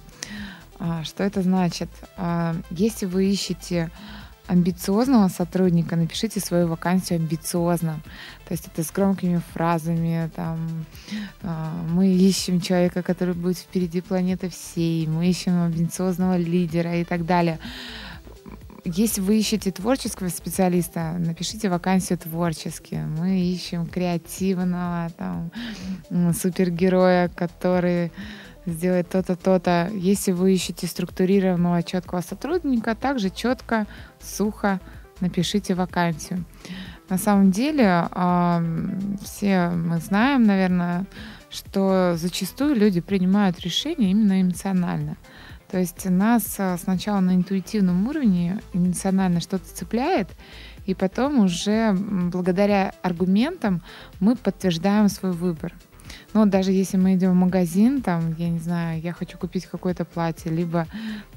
А, 0.78 1.04
что 1.04 1.24
это 1.24 1.42
значит? 1.42 1.88
А, 2.16 2.54
если 2.70 3.06
вы 3.06 3.26
ищете 3.26 3.90
амбициозного 4.46 5.28
сотрудника, 5.28 5.96
напишите 5.96 6.40
свою 6.40 6.68
вакансию 6.68 7.18
амбициозно. 7.18 8.00
То 8.46 8.52
есть 8.52 8.66
это 8.66 8.82
с 8.82 8.90
громкими 8.90 9.40
фразами, 9.52 10.30
там, 10.36 10.84
э, 11.42 11.70
мы 11.90 12.08
ищем 12.08 12.60
человека, 12.60 13.02
который 13.02 13.34
будет 13.34 13.58
впереди 13.58 14.00
планеты 14.00 14.50
всей, 14.50 15.06
мы 15.06 15.28
ищем 15.28 15.62
амбициозного 15.62 16.36
лидера 16.36 16.96
и 16.96 17.04
так 17.04 17.24
далее. 17.24 17.58
Если 18.86 19.22
вы 19.22 19.38
ищете 19.38 19.72
творческого 19.72 20.28
специалиста, 20.28 21.16
напишите 21.18 21.70
вакансию 21.70 22.18
творчески. 22.18 22.96
Мы 22.96 23.40
ищем 23.40 23.86
креативного, 23.86 25.08
там, 25.16 25.50
супергероя, 26.34 27.28
который 27.28 28.12
сделать 28.66 29.08
то-то, 29.08 29.36
то-то. 29.36 29.90
Если 29.92 30.32
вы 30.32 30.54
ищете 30.54 30.86
структурированного, 30.86 31.82
четкого 31.82 32.20
сотрудника, 32.20 32.94
также 32.94 33.30
четко, 33.30 33.86
сухо 34.20 34.80
напишите 35.20 35.74
вакансию. 35.74 36.44
На 37.08 37.18
самом 37.18 37.50
деле, 37.50 38.08
все 39.22 39.68
мы 39.68 39.98
знаем, 39.98 40.44
наверное, 40.44 41.06
что 41.50 42.14
зачастую 42.16 42.74
люди 42.74 43.00
принимают 43.00 43.60
решения 43.60 44.10
именно 44.10 44.40
эмоционально. 44.40 45.16
То 45.70 45.78
есть 45.78 46.04
нас 46.08 46.54
а, 46.58 46.76
сначала 46.78 47.20
на 47.20 47.34
интуитивном 47.34 48.06
уровне 48.06 48.60
эмоционально 48.72 49.40
что-то 49.40 49.64
цепляет, 49.66 50.28
и 50.86 50.94
потом 50.94 51.40
уже 51.40 51.92
благодаря 51.92 52.92
аргументам 53.02 53.82
мы 54.20 54.36
подтверждаем 54.36 55.08
свой 55.08 55.32
выбор. 55.32 55.74
Ну, 56.34 56.46
даже 56.46 56.72
если 56.72 56.96
мы 56.96 57.14
идем 57.14 57.30
в 57.30 57.34
магазин, 57.36 58.02
там, 58.02 58.34
я 58.38 58.48
не 58.48 58.58
знаю, 58.58 59.00
я 59.00 59.12
хочу 59.12 59.38
купить 59.38 59.66
какое-то 59.66 60.04
платье, 60.04 60.50
либо 60.50 60.88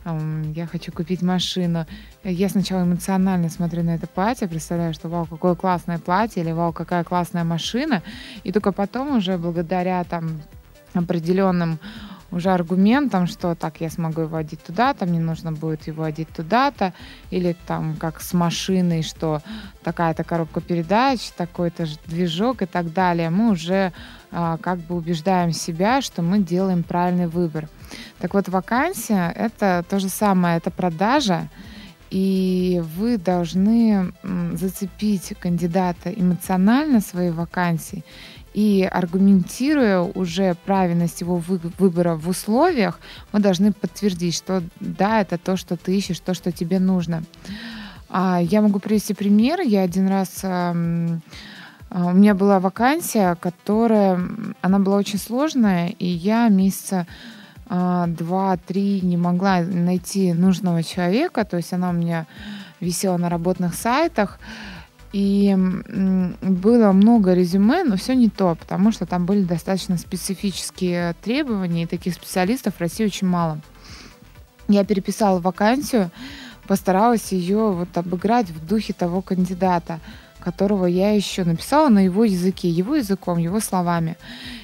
там, 0.03 0.51
я 0.53 0.65
хочу 0.65 0.91
купить 0.91 1.21
машину, 1.21 1.85
я 2.23 2.49
сначала 2.49 2.81
эмоционально 2.81 3.49
смотрю 3.49 3.83
на 3.83 3.93
это 3.93 4.07
платье, 4.07 4.47
представляю, 4.47 4.95
что 4.95 5.07
вау, 5.07 5.27
какое 5.27 5.53
классное 5.53 5.99
платье, 5.99 6.41
или 6.41 6.51
вау, 6.51 6.73
какая 6.73 7.03
классная 7.03 7.43
машина, 7.43 8.01
и 8.43 8.51
только 8.51 8.71
потом 8.71 9.17
уже 9.17 9.37
благодаря 9.37 10.03
там 10.03 10.41
определенным 10.95 11.77
уже 12.31 12.49
аргументом, 12.49 13.27
что 13.27 13.53
так 13.53 13.79
я 13.81 13.89
смогу 13.89 14.21
его 14.21 14.35
одеть 14.35 14.63
туда-то, 14.63 15.05
мне 15.05 15.19
нужно 15.19 15.51
будет 15.51 15.87
его 15.87 16.03
одеть 16.03 16.29
туда-то, 16.29 16.93
или 17.29 17.55
там 17.67 17.95
как 17.97 18.19
с 18.19 18.33
машиной, 18.33 19.03
что 19.03 19.41
такая-то 19.83 20.23
коробка 20.23 20.59
передач, 20.59 21.29
такой-то 21.37 21.85
движок 22.07 22.63
и 22.63 22.65
так 22.65 22.91
далее. 22.91 23.29
Мы 23.29 23.51
уже 23.51 23.93
как 24.31 24.79
бы 24.79 24.95
убеждаем 24.95 25.51
себя, 25.51 26.01
что 26.01 26.21
мы 26.21 26.39
делаем 26.39 26.83
правильный 26.83 27.27
выбор. 27.27 27.69
Так 28.19 28.33
вот, 28.33 28.49
вакансия— 28.49 29.31
это 29.35 29.85
то 29.89 29.99
же 29.99 30.09
самое, 30.09 30.57
это 30.57 30.69
продажа, 30.71 31.49
и 32.09 32.81
вы 32.97 33.17
должны 33.17 34.13
зацепить 34.53 35.33
кандидата 35.39 36.09
эмоционально 36.09 37.01
своей 37.01 37.31
вакансии 37.31 38.03
и 38.57 38.89
аргументируя 38.91 39.99
уже 39.99 40.55
правильность 40.65 41.21
его 41.21 41.35
выбора 41.77 42.15
в 42.15 42.27
условиях, 42.27 42.99
мы 43.31 43.39
должны 43.39 43.71
подтвердить, 43.71 44.33
что 44.33 44.63
да, 44.79 45.21
это 45.21 45.37
то, 45.37 45.57
что 45.57 45.77
ты 45.77 45.95
ищешь, 45.95 46.19
то, 46.19 46.33
что 46.33 46.51
тебе 46.51 46.79
нужно. 46.79 47.23
А 48.09 48.39
Я 48.41 48.61
могу 48.61 48.79
привести 48.79 49.13
пример. 49.13 49.61
Я 49.61 49.83
один 49.83 50.07
раз 50.07 50.39
а, 50.41 50.75
у 52.05 52.13
меня 52.13 52.35
была 52.35 52.59
вакансия, 52.59 53.35
которая, 53.35 54.19
она 54.61 54.79
была 54.79 54.97
очень 54.97 55.19
сложная, 55.19 55.89
и 55.89 56.05
я 56.05 56.47
месяца 56.49 57.07
а, 57.69 58.07
два-три 58.07 59.01
не 59.01 59.17
могла 59.17 59.61
найти 59.61 60.33
нужного 60.33 60.83
человека, 60.83 61.43
то 61.43 61.57
есть 61.57 61.73
она 61.73 61.89
у 61.89 61.93
меня 61.93 62.27
висела 62.79 63.17
на 63.17 63.29
работных 63.29 63.73
сайтах, 63.73 64.39
и 65.13 65.55
было 66.41 66.91
много 66.91 67.33
резюме, 67.33 67.83
но 67.83 67.95
все 67.95 68.13
не 68.13 68.29
то, 68.29 68.55
потому 68.55 68.91
что 68.91 69.05
там 69.05 69.25
были 69.25 69.43
достаточно 69.43 69.97
специфические 69.97 71.15
требования, 71.23 71.83
и 71.83 71.87
таких 71.87 72.13
специалистов 72.13 72.75
в 72.75 72.81
России 72.81 73.05
очень 73.05 73.27
мало. 73.27 73.59
Я 74.67 74.83
переписала 74.83 75.39
вакансию, 75.39 76.11
постаралась 76.67 77.31
ее 77.31 77.71
вот 77.71 77.97
обыграть 77.97 78.49
в 78.49 78.65
духе 78.65 78.93
того 78.93 79.21
кандидата, 79.21 79.99
которого 80.47 80.85
я 80.85 81.11
еще 81.11 81.43
написала 81.43 81.89
на 81.89 82.05
его 82.05 82.23
языке, 82.23 82.69
его 82.69 82.95
языком, 82.95 83.37
его 83.37 83.59
словами. 83.59 84.15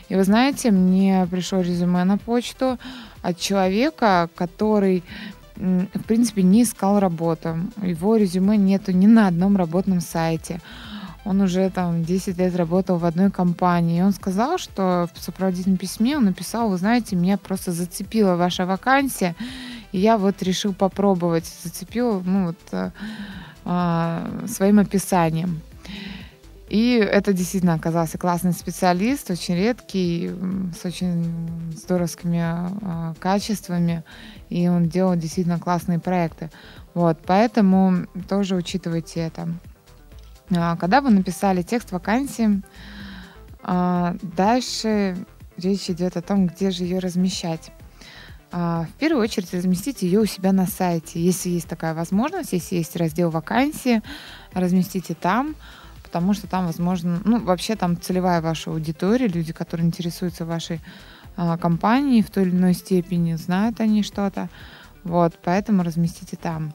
И 0.08 0.16
вы 0.16 0.24
знаете, 0.24 0.72
мне 0.72 1.28
пришло 1.30 1.60
резюме 1.60 2.06
на 2.06 2.18
почту 2.18 2.78
от 3.22 3.38
человека, 3.38 4.30
который 4.36 5.04
в 5.56 6.04
принципе, 6.08 6.42
не 6.42 6.64
искал 6.64 7.00
работу. 7.00 7.58
Его 7.82 8.16
резюме 8.16 8.58
нету 8.58 8.92
ни 8.92 9.08
на 9.08 9.28
одном 9.28 9.58
работном 9.58 10.02
сайте. 10.02 10.62
Он 11.26 11.42
уже 11.42 11.70
там 11.70 12.04
10 12.04 12.38
лет 12.38 12.56
работал 12.56 12.98
в 12.98 13.06
одной 13.06 13.30
компании. 13.30 14.00
И 14.00 14.04
он 14.04 14.14
сказал, 14.14 14.58
что 14.58 15.10
в 15.14 15.22
сопроводительном 15.22 15.78
письме 15.78 16.18
он 16.18 16.26
написал, 16.26 16.70
вы 16.70 16.78
знаете, 16.78 17.16
меня 17.16 17.38
просто 17.38 17.72
зацепила 17.72 18.36
ваша 18.36 18.66
вакансия, 18.66 19.36
и 19.92 20.00
я 20.00 20.18
вот 20.18 20.42
решил 20.44 20.74
попробовать. 20.74 21.46
Зацепил 21.64 22.22
ну, 22.26 22.48
вот, 22.48 22.58
э, 22.72 22.92
э, 23.66 24.46
своим 24.48 24.80
описанием. 24.80 25.62
И 26.74 26.96
это 26.96 27.34
действительно 27.34 27.76
оказался 27.76 28.18
классный 28.18 28.52
специалист, 28.52 29.30
очень 29.30 29.54
редкий, 29.54 30.32
с 30.76 30.84
очень 30.84 31.72
здоровскими 31.72 32.42
э, 32.42 33.14
качествами 33.20 34.04
и 34.50 34.68
он 34.68 34.90
делал 34.90 35.16
действительно 35.16 35.60
классные 35.60 36.00
проекты. 36.00 36.50
Вот, 36.96 37.20
поэтому 37.28 38.08
тоже 38.28 38.56
учитывайте 38.56 39.20
это. 39.20 39.50
А, 40.50 40.76
когда 40.78 41.02
вы 41.02 41.12
написали 41.12 41.62
текст 41.62 41.92
вакансии, 41.92 42.64
а, 43.62 44.16
дальше 44.24 45.16
речь 45.58 45.92
идет 45.92 46.18
о 46.18 46.24
том, 46.24 46.48
где 46.48 46.72
же 46.72 46.86
ее 46.86 46.98
размещать. 46.98 47.72
А, 48.52 48.86
в 48.86 48.94
первую 48.94 49.22
очередь 49.22 49.54
разместите 49.54 50.08
ее 50.08 50.22
у 50.22 50.26
себя 50.26 50.52
на 50.52 50.66
сайте. 50.66 51.20
Если 51.20 51.50
есть 51.50 51.68
такая 51.68 51.94
возможность, 51.94 52.54
если 52.54 52.78
есть 52.78 52.96
раздел 52.96 53.30
вакансии, 53.30 54.02
разместите 54.54 55.14
там, 55.14 55.56
потому 56.14 56.36
что 56.36 56.46
там, 56.46 56.68
возможно, 56.68 57.20
ну, 57.26 57.40
вообще 57.40 57.76
там 57.76 58.00
целевая 58.00 58.40
ваша 58.40 58.70
аудитория, 58.70 59.28
люди, 59.28 59.52
которые 59.52 59.88
интересуются 59.88 60.46
вашей 60.46 60.80
а, 61.36 61.58
компании 61.58 62.22
в 62.22 62.30
той 62.30 62.44
или 62.44 62.52
иной 62.52 62.76
степени, 62.76 63.34
знают 63.34 63.82
они 63.82 64.04
что-то. 64.04 64.48
Вот, 65.04 65.40
поэтому 65.44 65.82
разместите 65.82 66.38
там. 66.38 66.72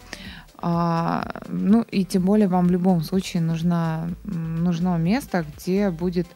А, 0.57 1.40
ну 1.46 1.83
и 1.83 2.05
тем 2.05 2.24
более 2.24 2.48
вам 2.48 2.66
в 2.66 2.72
любом 2.72 3.05
случае 3.05 3.40
нужна, 3.40 4.09
нужно 4.24 4.98
место, 4.98 5.44
где 5.57 5.90
будет 5.90 6.27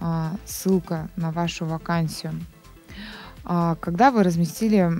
а, 0.00 0.32
ссылка 0.44 1.10
на 1.14 1.30
вашу 1.30 1.64
вакансию. 1.64 2.34
А, 3.44 3.76
когда 3.76 4.10
вы 4.10 4.24
разместили 4.24 4.90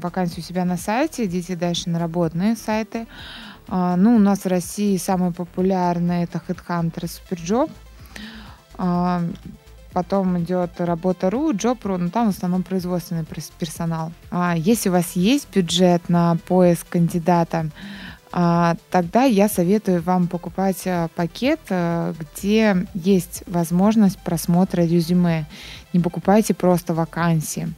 вакансию 0.00 0.40
у 0.40 0.48
себя 0.48 0.64
на 0.64 0.78
сайте, 0.78 1.26
идите 1.26 1.56
дальше 1.56 1.90
на 1.90 1.98
работные 1.98 2.56
сайты. 2.56 3.06
А, 3.68 3.96
ну, 3.96 4.16
у 4.16 4.18
нас 4.18 4.40
в 4.40 4.46
России 4.46 4.96
самые 4.96 5.32
популярные 5.32 6.24
это 6.24 6.40
Headhunter 6.46 7.04
и 7.04 7.06
Superjob. 7.06 7.70
А, 8.78 9.22
потом 9.92 10.38
идет 10.38 10.72
работа.ру, 10.78 11.52
Job.ru, 11.52 11.96
но 11.96 12.08
там 12.10 12.30
в 12.30 12.36
основном 12.36 12.62
производственный 12.62 13.24
персонал. 13.58 14.12
А 14.30 14.54
если 14.56 14.90
у 14.90 14.92
вас 14.92 15.12
есть 15.12 15.48
бюджет 15.54 16.08
на 16.08 16.36
поиск 16.46 16.88
кандидата, 16.88 17.70
тогда 18.30 19.22
я 19.22 19.48
советую 19.48 20.02
вам 20.02 20.28
покупать 20.28 20.82
а, 20.86 21.08
пакет, 21.14 21.60
а, 21.70 22.12
где 22.12 22.86
есть 22.92 23.44
возможность 23.46 24.18
просмотра 24.18 24.82
резюме. 24.82 25.46
Не 25.94 26.00
покупайте 26.00 26.52
просто 26.52 26.92
вакансии. 26.92 27.68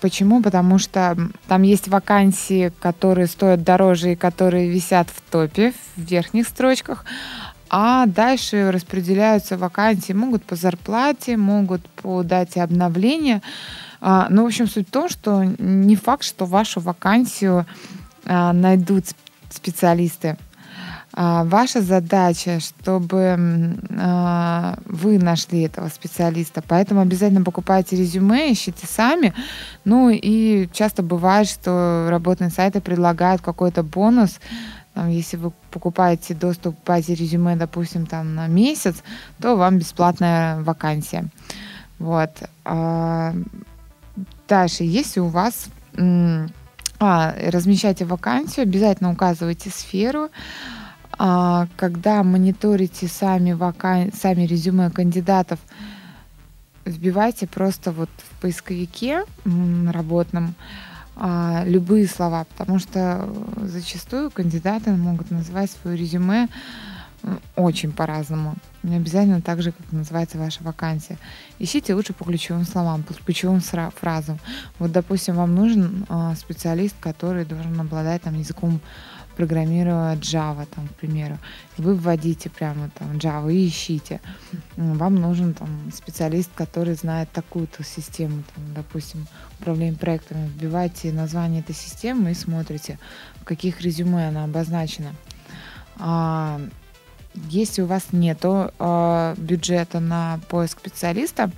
Почему? 0.00 0.42
Потому 0.42 0.78
что 0.78 1.16
там 1.46 1.62
есть 1.62 1.88
вакансии, 1.88 2.72
которые 2.80 3.26
стоят 3.26 3.62
дороже 3.62 4.12
и 4.12 4.16
которые 4.16 4.68
висят 4.70 5.08
в 5.08 5.20
топе, 5.30 5.72
в 5.96 6.00
верхних 6.00 6.48
строчках, 6.48 7.04
а 7.68 8.06
дальше 8.06 8.70
распределяются 8.72 9.56
вакансии, 9.56 10.12
могут 10.12 10.42
по 10.44 10.56
зарплате, 10.56 11.36
могут 11.36 11.86
по 11.90 12.22
дате 12.22 12.62
обновления. 12.62 13.42
А, 14.00 14.26
ну, 14.30 14.44
в 14.44 14.46
общем, 14.46 14.66
суть 14.66 14.88
в 14.88 14.90
том, 14.90 15.08
что 15.08 15.44
не 15.44 15.94
факт, 15.94 16.24
что 16.24 16.46
вашу 16.46 16.80
вакансию 16.80 17.66
а, 18.24 18.52
найдут 18.52 19.04
специалисты. 19.50 20.36
А, 21.12 21.44
ваша 21.44 21.80
задача, 21.82 22.60
чтобы 22.60 23.76
вы 24.86 25.18
нашли 25.18 25.62
этого 25.62 25.88
специалиста. 25.88 26.62
Поэтому 26.66 27.00
обязательно 27.00 27.42
покупайте 27.42 27.96
резюме, 27.96 28.52
ищите 28.52 28.86
сами. 28.86 29.34
Ну 29.84 30.10
и 30.10 30.68
часто 30.72 31.02
бывает, 31.02 31.48
что 31.48 32.06
работные 32.10 32.50
сайты 32.50 32.80
предлагают 32.80 33.42
какой-то 33.42 33.82
бонус 33.82 34.38
там, 34.94 35.08
если 35.08 35.36
вы 35.36 35.52
покупаете 35.70 36.34
доступ 36.34 36.78
к 36.80 36.86
базе 36.86 37.14
резюме, 37.14 37.56
допустим, 37.56 38.06
там 38.06 38.34
на 38.34 38.48
месяц, 38.48 39.02
то 39.40 39.56
вам 39.56 39.78
бесплатная 39.78 40.62
вакансия. 40.62 41.28
Вот. 41.98 42.30
А, 42.64 43.32
дальше, 44.48 44.84
если 44.84 45.20
у 45.20 45.28
вас 45.28 45.68
а, 46.98 47.34
размещаете 47.50 48.04
вакансию, 48.04 48.64
обязательно 48.64 49.12
указывайте 49.12 49.70
сферу. 49.70 50.28
А, 51.22 51.68
когда 51.76 52.22
мониторите 52.22 53.06
сами, 53.06 53.52
вакан... 53.52 54.10
сами 54.10 54.46
резюме 54.46 54.88
кандидатов, 54.88 55.58
вбивайте 56.86 57.46
просто 57.46 57.92
вот 57.92 58.08
в 58.16 58.40
поисковике 58.40 59.24
работном 59.44 60.54
а, 61.16 61.62
любые 61.66 62.08
слова, 62.08 62.46
потому 62.56 62.78
что 62.78 63.28
зачастую 63.60 64.30
кандидаты 64.30 64.92
могут 64.92 65.30
называть 65.30 65.70
свое 65.70 65.94
резюме 65.94 66.48
очень 67.54 67.92
по-разному. 67.92 68.54
Не 68.82 68.96
обязательно 68.96 69.42
так 69.42 69.60
же, 69.60 69.72
как 69.72 69.92
называется 69.92 70.38
ваша 70.38 70.64
вакансия. 70.64 71.18
Ищите 71.58 71.94
лучше 71.94 72.14
по 72.14 72.24
ключевым 72.24 72.64
словам, 72.64 73.02
по 73.02 73.12
ключевым 73.12 73.60
фразам. 73.60 74.38
Вот, 74.78 74.90
допустим, 74.90 75.34
вам 75.34 75.54
нужен 75.54 76.06
а, 76.08 76.34
специалист, 76.34 76.96
который 76.98 77.44
должен 77.44 77.78
обладать 77.78 78.22
там 78.22 78.38
языком 78.38 78.80
программировать 79.40 80.18
Java, 80.18 80.66
там, 80.66 80.86
к 80.86 80.94
примеру. 80.96 81.38
Вы 81.78 81.94
вводите 81.94 82.50
прямо 82.50 82.90
там 82.90 83.12
Java 83.12 83.50
и 83.50 83.66
ищите. 83.66 84.20
Вам 84.76 85.14
нужен 85.14 85.54
там 85.54 85.90
специалист, 85.94 86.50
который 86.54 86.92
знает 86.92 87.30
такую-то 87.32 87.82
систему, 87.82 88.42
там, 88.54 88.74
допустим, 88.74 89.26
управление 89.58 89.98
проектами. 89.98 90.46
Вбивайте 90.46 91.10
название 91.10 91.62
этой 91.62 91.74
системы 91.74 92.32
и 92.32 92.34
смотрите, 92.34 92.98
в 93.40 93.44
каких 93.44 93.80
резюме 93.80 94.28
она 94.28 94.44
обозначена. 94.44 95.14
А, 95.98 96.60
если 97.48 97.80
у 97.80 97.86
вас 97.86 98.08
нет 98.12 98.40
а, 98.42 99.34
бюджета 99.38 100.00
на 100.00 100.38
поиск 100.50 100.80
специалиста, 100.80 101.50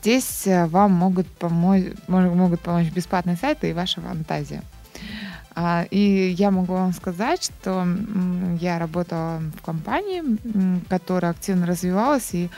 здесь 0.00 0.48
э, 0.48 0.66
вам 0.66 0.90
могут 0.90 1.28
помочь, 1.28 1.84
могут 2.08 2.60
помочь 2.62 2.90
бесплатные 2.90 3.36
сайты 3.36 3.70
и 3.70 3.72
ваша 3.72 4.00
фантазия. 4.00 4.64
А, 5.56 5.86
и 5.90 6.34
я 6.36 6.50
могу 6.50 6.74
вам 6.74 6.92
сказать, 6.92 7.44
что 7.44 7.86
я 8.60 8.78
работала 8.78 9.40
в 9.56 9.62
компании, 9.62 10.22
которая 10.88 11.30
активно 11.30 11.66
развивалась, 11.66 12.34
и 12.34 12.50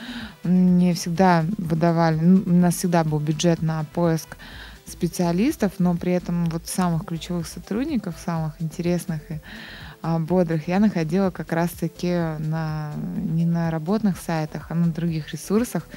мне 0.43 0.93
всегда 0.93 1.45
выдавали, 1.57 2.17
у 2.17 2.53
нас 2.53 2.75
всегда 2.75 3.03
был 3.03 3.19
бюджет 3.19 3.61
на 3.61 3.83
поиск 3.93 4.37
специалистов, 4.87 5.73
но 5.79 5.95
при 5.95 6.13
этом 6.13 6.45
вот 6.45 6.65
самых 6.67 7.05
ключевых 7.05 7.45
сотрудников, 7.47 8.15
самых 8.23 8.59
интересных 8.61 9.29
и 9.29 9.41
а, 10.01 10.19
бодрых 10.19 10.67
я 10.67 10.79
находила 10.79 11.29
как 11.31 11.51
раз-таки 11.51 12.13
на, 12.39 12.93
не 13.17 13.45
на 13.45 13.69
работных 13.69 14.17
сайтах, 14.17 14.71
а 14.71 14.75
на 14.75 14.87
других 14.87 15.31
ресурсах, 15.33 15.87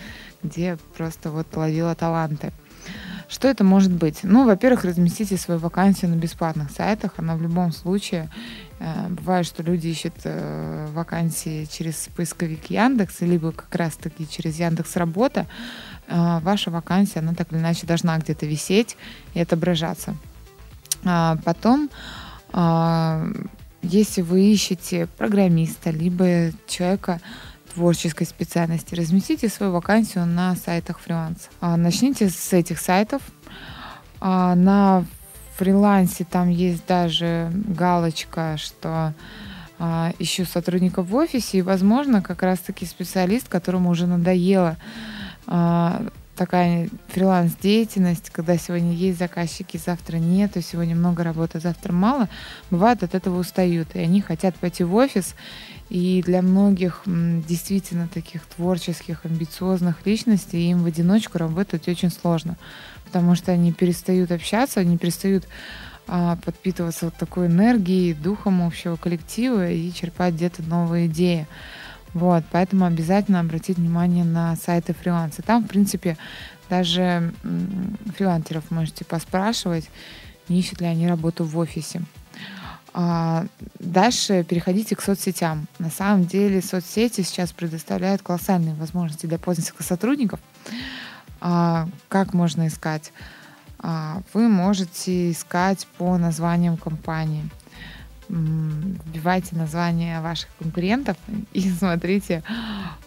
где 0.43 0.77
просто 0.97 1.31
вот 1.31 1.47
ловила 1.57 1.95
таланты. 1.95 2.53
Что 3.31 3.47
это 3.47 3.63
может 3.63 3.93
быть? 3.93 4.25
Ну, 4.25 4.45
во-первых, 4.45 4.85
разместите 4.85 5.37
свою 5.37 5.61
вакансию 5.61 6.11
на 6.11 6.17
бесплатных 6.17 6.73
сайтах. 6.73 7.13
Она 7.17 7.37
в 7.37 7.43
любом 7.43 7.71
случае 7.71 8.29
э, 8.81 9.07
бывает, 9.09 9.47
что 9.47 9.63
люди 9.63 9.87
ищут 9.87 10.15
э, 10.25 10.89
вакансии 10.93 11.65
через 11.71 12.09
поисковик 12.17 12.69
Яндекс, 12.71 13.21
либо 13.21 13.53
как 13.53 13.73
раз-таки 13.77 14.29
через 14.29 14.59
Яндекс 14.59 14.97
Работа. 14.97 15.47
Э, 16.09 16.41
ваша 16.41 16.73
вакансия, 16.73 17.21
она 17.21 17.33
так 17.33 17.53
или 17.53 17.61
иначе 17.61 17.87
должна 17.87 18.19
где-то 18.19 18.47
висеть 18.47 18.97
и 19.35 19.41
отображаться. 19.41 20.17
А 21.05 21.39
потом, 21.45 21.89
а, 22.53 23.25
если 23.83 24.23
вы 24.23 24.53
ищете 24.53 25.07
программиста, 25.17 25.91
либо 25.91 26.51
человека, 26.67 27.21
творческой 27.75 28.27
специальности, 28.27 28.95
разместите 28.95 29.49
свою 29.49 29.73
вакансию 29.73 30.27
на 30.27 30.55
сайтах 30.57 30.99
фриланс. 30.99 31.49
А, 31.61 31.77
начните 31.77 32.29
с 32.29 32.53
этих 32.53 32.81
сайтов. 32.81 33.23
А, 34.21 34.55
на 34.55 35.05
фрилансе 35.57 36.25
там 36.25 36.49
есть 36.49 36.87
даже 36.87 37.51
галочка, 37.53 38.57
что 38.57 39.15
а, 39.79 40.13
ищу 40.19 40.45
сотрудников 40.45 41.09
в 41.09 41.15
офисе, 41.15 41.59
и, 41.59 41.63
возможно, 41.63 42.23
как 42.23 42.43
раз-таки 42.43 42.87
специалист, 42.87 43.49
которому 43.49 43.91
уже 43.91 44.07
надоело 44.07 44.77
такая 46.41 46.89
фриланс-деятельность, 47.09 48.31
когда 48.31 48.57
сегодня 48.57 48.95
есть 48.95 49.19
заказчики, 49.19 49.77
завтра 49.77 50.17
нет, 50.17 50.57
и 50.57 50.63
сегодня 50.63 50.97
много 50.97 51.23
работы, 51.23 51.61
завтра 51.61 51.93
мало, 51.93 52.31
бывает 52.71 53.03
от 53.03 53.15
этого 53.15 53.39
устают, 53.39 53.89
и 53.95 53.99
они 53.99 54.23
хотят 54.23 54.55
пойти 54.55 54.83
в 54.83 54.95
офис, 54.95 55.35
и 55.91 56.23
для 56.25 56.41
многих 56.41 57.03
действительно 57.05 58.09
таких 58.09 58.47
творческих, 58.47 59.27
амбициозных 59.27 60.07
личностей 60.07 60.71
им 60.71 60.85
в 60.85 60.87
одиночку 60.87 61.37
работать 61.37 61.89
очень 61.89 62.11
сложно, 62.11 62.57
потому 63.05 63.35
что 63.35 63.51
они 63.51 63.73
перестают 63.73 64.31
общаться, 64.31 64.81
они 64.81 64.97
перестают 64.97 65.49
а, 66.07 66.37
подпитываться 66.37 67.07
вот 67.07 67.15
такой 67.17 67.49
энергией, 67.49 68.15
духом 68.15 68.63
общего 68.63 68.95
коллектива 68.95 69.69
и 69.69 69.93
черпать 69.93 70.35
где-то 70.35 70.63
новые 70.63 71.09
идеи. 71.09 71.49
Вот, 72.15 72.45
поэтому 72.51 72.85
обязательно 72.87 73.41
обратить 73.41 73.77
внимание 73.77 74.25
на 74.25 74.55
сайты 74.57 74.95
фриланса. 74.95 75.43
Там, 75.43 75.65
в 75.65 75.69
принципе, 75.69 76.17
даже 76.69 77.33
фрилансеров 78.17 78.71
можете 78.71 79.05
поспрашивать, 79.05 79.91
не 80.49 80.61
ищут 80.61 80.81
ли 80.81 80.87
они 80.87 81.09
работу 81.09 81.45
в 81.45 81.59
офисе. 81.59 82.03
А 82.93 83.47
дальше 83.79 84.45
переходите 84.45 84.97
к 84.97 85.03
соцсетям. 85.03 85.67
На 85.79 85.91
самом 85.91 86.25
деле 86.25 86.61
соцсети 86.61 87.23
сейчас 87.23 87.53
предоставляют 87.53 88.23
колоссальные 88.23 88.75
возможности 88.75 89.27
для 89.27 89.39
познанских 89.39 89.81
сотрудников. 89.83 90.41
А 91.41 91.89
как 92.09 92.35
можно 92.35 92.67
искать? 92.67 93.13
А 93.79 94.23
вы 94.35 94.49
можете 94.49 95.31
искать 95.31 95.87
по 95.99 96.19
названиям 96.19 96.77
компании 96.77 97.49
вбивайте 98.31 99.57
названия 99.57 100.21
ваших 100.21 100.49
конкурентов 100.59 101.17
и 101.53 101.69
смотрите, 101.69 102.43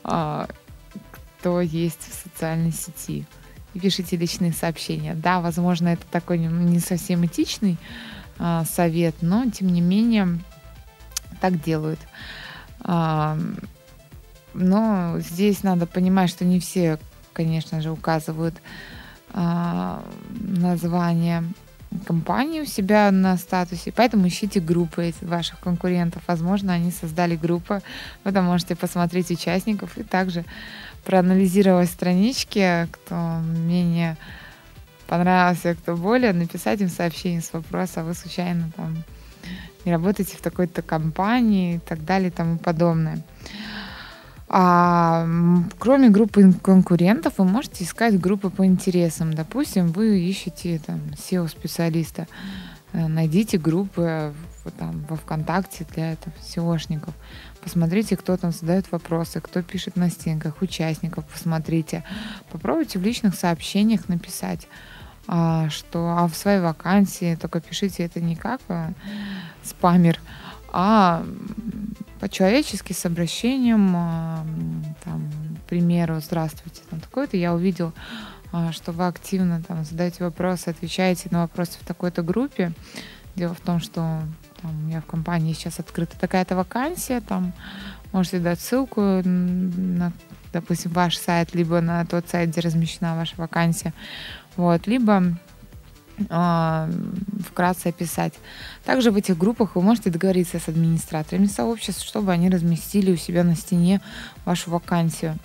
кто 0.03 1.61
есть 1.61 2.01
в 2.01 2.23
социальной 2.23 2.71
сети. 2.71 3.25
И 3.73 3.79
пишите 3.79 4.17
личные 4.17 4.53
сообщения. 4.53 5.15
Да, 5.15 5.41
возможно, 5.41 5.87
это 5.89 6.05
такой 6.11 6.37
не 6.37 6.79
совсем 6.79 7.25
этичный 7.25 7.77
а, 8.39 8.65
совет, 8.65 9.15
но 9.21 9.49
тем 9.49 9.67
не 9.69 9.81
менее 9.81 10.39
так 11.41 11.61
делают. 11.61 11.99
А, 12.81 13.37
но 14.53 15.19
здесь 15.19 15.63
надо 15.63 15.87
понимать, 15.87 16.29
что 16.29 16.45
не 16.45 16.59
все, 16.59 16.99
конечно 17.33 17.81
же, 17.81 17.91
указывают 17.91 18.55
название 20.29 21.43
компании 22.05 22.61
у 22.61 22.65
себя 22.65 23.11
на 23.11 23.37
статусе, 23.37 23.91
поэтому 23.91 24.27
ищите 24.27 24.59
группы 24.59 25.13
ваших 25.21 25.59
конкурентов. 25.59 26.23
Возможно, 26.27 26.73
они 26.73 26.91
создали 26.91 27.35
группы, 27.35 27.81
вы 28.23 28.31
там 28.31 28.45
можете 28.45 28.75
посмотреть 28.75 29.31
участников 29.31 29.97
и 29.97 30.03
также 30.03 30.45
проанализировать 31.05 31.89
странички, 31.89 32.87
кто 32.91 33.39
менее 33.43 34.17
понравился, 35.07 35.75
кто 35.75 35.95
более, 35.95 36.33
написать 36.33 36.81
им 36.81 36.89
сообщение 36.89 37.41
с 37.41 37.53
вопросом, 37.53 38.03
а 38.03 38.05
вы 38.07 38.13
случайно 38.13 38.71
там 38.75 39.03
не 39.85 39.91
работаете 39.91 40.37
в 40.37 40.41
такой-то 40.41 40.81
компании 40.81 41.75
и 41.75 41.79
так 41.79 42.03
далее 42.05 42.29
и 42.29 42.31
тому 42.31 42.57
подобное. 42.57 43.23
А, 44.47 45.27
кроме 45.79 46.09
группы 46.09 46.53
конкурентов, 46.53 47.33
вы 47.37 47.45
можете 47.45 47.83
искать 47.83 48.19
группы 48.19 48.49
по 48.49 48.65
интересам. 48.65 49.33
Допустим, 49.33 49.87
вы 49.87 50.19
ищете 50.19 50.79
там 50.85 50.99
SEO-специалиста. 51.15 52.27
Э, 52.93 53.07
найдите 53.07 53.57
группы 53.57 54.31
там, 54.77 55.05
во 55.09 55.15
ВКонтакте 55.15 55.85
для 55.93 56.13
этого 56.13 56.33
SEOшников. 56.41 57.13
Посмотрите, 57.61 58.15
кто 58.15 58.37
там 58.37 58.51
задает 58.51 58.91
вопросы, 58.91 59.41
кто 59.41 59.61
пишет 59.63 59.95
на 59.95 60.09
стенках, 60.09 60.61
участников 60.61 61.25
посмотрите. 61.25 62.03
Попробуйте 62.51 62.99
в 62.99 63.03
личных 63.03 63.35
сообщениях 63.35 64.07
написать, 64.07 64.67
а, 65.27 65.69
что 65.69 66.15
а 66.17 66.27
в 66.27 66.35
своей 66.35 66.59
вакансии 66.59 67.35
только 67.35 67.61
пишите 67.61 68.03
это 68.03 68.19
не 68.21 68.35
как 68.35 68.61
а, 68.67 68.91
спамер, 69.63 70.19
а 70.71 71.23
по-человечески 72.19 72.93
с 72.93 73.05
обращением, 73.05 73.93
а, 73.95 74.45
там, 75.03 75.29
к 75.65 75.69
примеру, 75.69 76.19
здравствуйте, 76.19 76.81
там 76.89 76.99
такое-то, 76.99 77.37
я 77.37 77.53
увидел, 77.53 77.93
а, 78.51 78.71
что 78.71 78.91
вы 78.91 79.07
активно 79.07 79.61
там 79.61 79.83
задаете 79.83 80.23
вопросы, 80.23 80.69
отвечаете 80.69 81.29
на 81.31 81.41
вопросы 81.41 81.73
в 81.81 81.85
такой-то 81.85 82.21
группе. 82.21 82.71
Дело 83.35 83.53
в 83.53 83.59
том, 83.59 83.79
что 83.79 84.21
там, 84.61 84.71
у 84.71 84.87
меня 84.87 85.01
в 85.01 85.05
компании 85.05 85.53
сейчас 85.53 85.79
открыта 85.79 86.17
такая-то 86.19 86.55
вакансия, 86.55 87.19
там 87.19 87.51
можете 88.11 88.39
дать 88.39 88.61
ссылку 88.61 89.01
на, 89.01 90.13
допустим, 90.53 90.91
ваш 90.91 91.17
сайт, 91.17 91.53
либо 91.53 91.81
на 91.81 92.05
тот 92.05 92.29
сайт, 92.29 92.51
где 92.51 92.61
размещена 92.61 93.15
ваша 93.15 93.35
вакансия, 93.37 93.93
вот, 94.55 94.87
либо 94.87 95.35
а, 96.29 96.89
вкратце 97.47 97.87
описать. 97.87 98.33
Также 98.85 99.11
в 99.11 99.15
этих 99.15 99.37
группах 99.37 99.75
вы 99.75 99.81
можете 99.81 100.09
договориться 100.09 100.59
с 100.59 100.67
администраторами 100.67 101.47
сообществ, 101.47 102.05
чтобы 102.05 102.31
они 102.31 102.49
разместили 102.49 103.11
у 103.11 103.17
себя 103.17 103.43
на 103.43 103.55
стене 103.55 104.01
вашу 104.45 104.71
вакансию. 104.71 105.37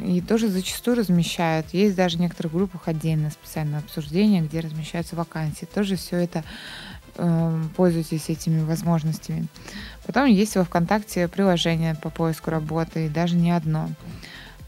И 0.00 0.20
тоже 0.20 0.48
зачастую 0.48 0.96
размещают. 0.96 1.72
Есть 1.72 1.94
даже 1.94 2.18
в 2.18 2.20
некоторых 2.20 2.52
группах 2.52 2.88
отдельное 2.88 3.30
специальное 3.30 3.78
обсуждение, 3.78 4.42
где 4.42 4.60
размещаются 4.60 5.14
вакансии. 5.14 5.66
Тоже 5.72 5.96
все 5.96 6.16
это 6.16 6.42
э, 7.16 7.62
пользуйтесь 7.76 8.28
этими 8.28 8.62
возможностями. 8.62 9.46
Потом 10.04 10.26
есть 10.26 10.56
во 10.56 10.64
ВКонтакте 10.64 11.28
приложение 11.28 11.94
по 11.94 12.10
поиску 12.10 12.50
работы, 12.50 13.06
и 13.06 13.08
даже 13.08 13.36
не 13.36 13.52
одно. 13.52 13.88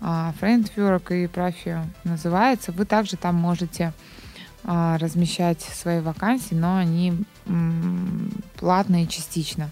А, 0.00 0.32
Friendwork 0.40 1.12
и 1.14 1.26
Profio 1.26 1.84
называется. 2.04 2.72
Вы 2.72 2.84
также 2.84 3.16
там 3.16 3.34
можете 3.34 3.92
размещать 4.64 5.60
свои 5.60 6.00
вакансии, 6.00 6.54
но 6.56 6.78
они 6.78 7.14
платные 8.56 9.06
частично. 9.06 9.70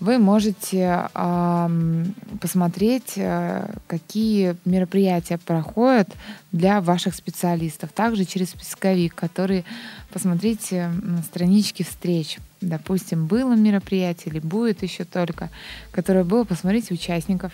Вы 0.00 0.18
можете 0.18 1.08
э, 1.12 2.04
посмотреть, 2.40 3.14
э, 3.16 3.74
какие 3.86 4.56
мероприятия 4.64 5.38
проходят 5.38 6.08
для 6.52 6.80
ваших 6.80 7.14
специалистов. 7.14 7.90
Также 7.92 8.24
через 8.24 8.48
поисковик, 8.50 9.14
который 9.14 9.64
посмотрите 10.12 10.88
на 11.02 11.22
странички 11.22 11.82
встреч. 11.82 12.38
Допустим, 12.60 13.26
было 13.26 13.54
мероприятие 13.54 14.32
или 14.32 14.40
будет 14.40 14.82
еще 14.82 15.04
только, 15.04 15.50
которое 15.90 16.24
было, 16.24 16.44
посмотрите 16.44 16.94
участников. 16.94 17.52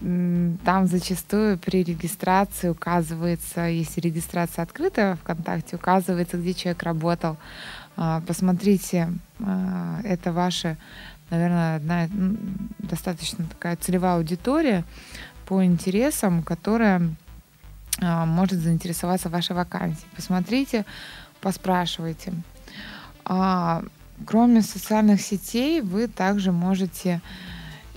Там 0.00 0.86
зачастую 0.86 1.58
при 1.58 1.84
регистрации 1.84 2.70
указывается, 2.70 3.66
если 3.66 4.00
регистрация 4.00 4.62
открыта 4.62 5.18
ВКонтакте, 5.20 5.76
указывается, 5.76 6.38
где 6.38 6.54
человек 6.54 6.82
работал. 6.82 7.36
А, 7.96 8.22
посмотрите, 8.26 9.12
а, 9.40 10.00
это 10.02 10.32
ваша, 10.32 10.78
наверное, 11.28 11.76
одна 11.76 12.08
достаточно 12.78 13.44
такая 13.44 13.76
целевая 13.76 14.16
аудитория 14.16 14.84
по 15.44 15.62
интересам, 15.62 16.42
которая 16.42 17.02
а, 18.00 18.24
может 18.24 18.58
заинтересоваться 18.58 19.28
вашей 19.28 19.54
вакансией. 19.54 20.08
Посмотрите, 20.16 20.86
поспрашивайте. 21.42 22.32
Кроме 24.26 24.62
социальных 24.62 25.20
сетей, 25.20 25.82
вы 25.82 26.08
также 26.08 26.52
можете 26.52 27.20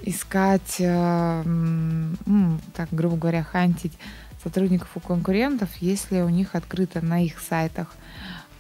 искать, 0.04 0.76
ну, 0.80 2.60
так 2.74 2.90
грубо 2.92 3.18
говоря, 3.18 3.44
хантить 3.44 3.94
сотрудников 4.44 4.90
у 4.96 5.00
конкурентов, 5.00 5.70
если 5.80 6.22
у 6.22 6.30
них 6.30 6.56
открыто 6.56 7.02
на 7.02 7.24
их 7.24 7.40
сайтах 7.40 7.94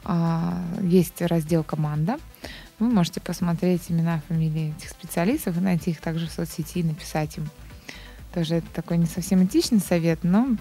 а, 0.03 0.61
есть 0.81 1.21
раздел 1.21 1.63
«Команда». 1.63 2.17
Вы 2.79 2.89
можете 2.89 3.21
посмотреть 3.21 3.83
имена, 3.89 4.21
фамилии 4.27 4.73
этих 4.77 4.89
специалистов 4.89 5.57
и 5.57 5.61
найти 5.61 5.91
их 5.91 6.01
также 6.01 6.27
в 6.27 6.31
соцсети 6.31 6.79
и 6.79 6.83
написать 6.83 7.37
им. 7.37 7.49
Тоже 8.33 8.55
это 8.55 8.67
такой 8.73 8.97
не 8.97 9.05
совсем 9.05 9.45
этичный 9.45 9.79
совет, 9.79 10.19
но 10.23 10.57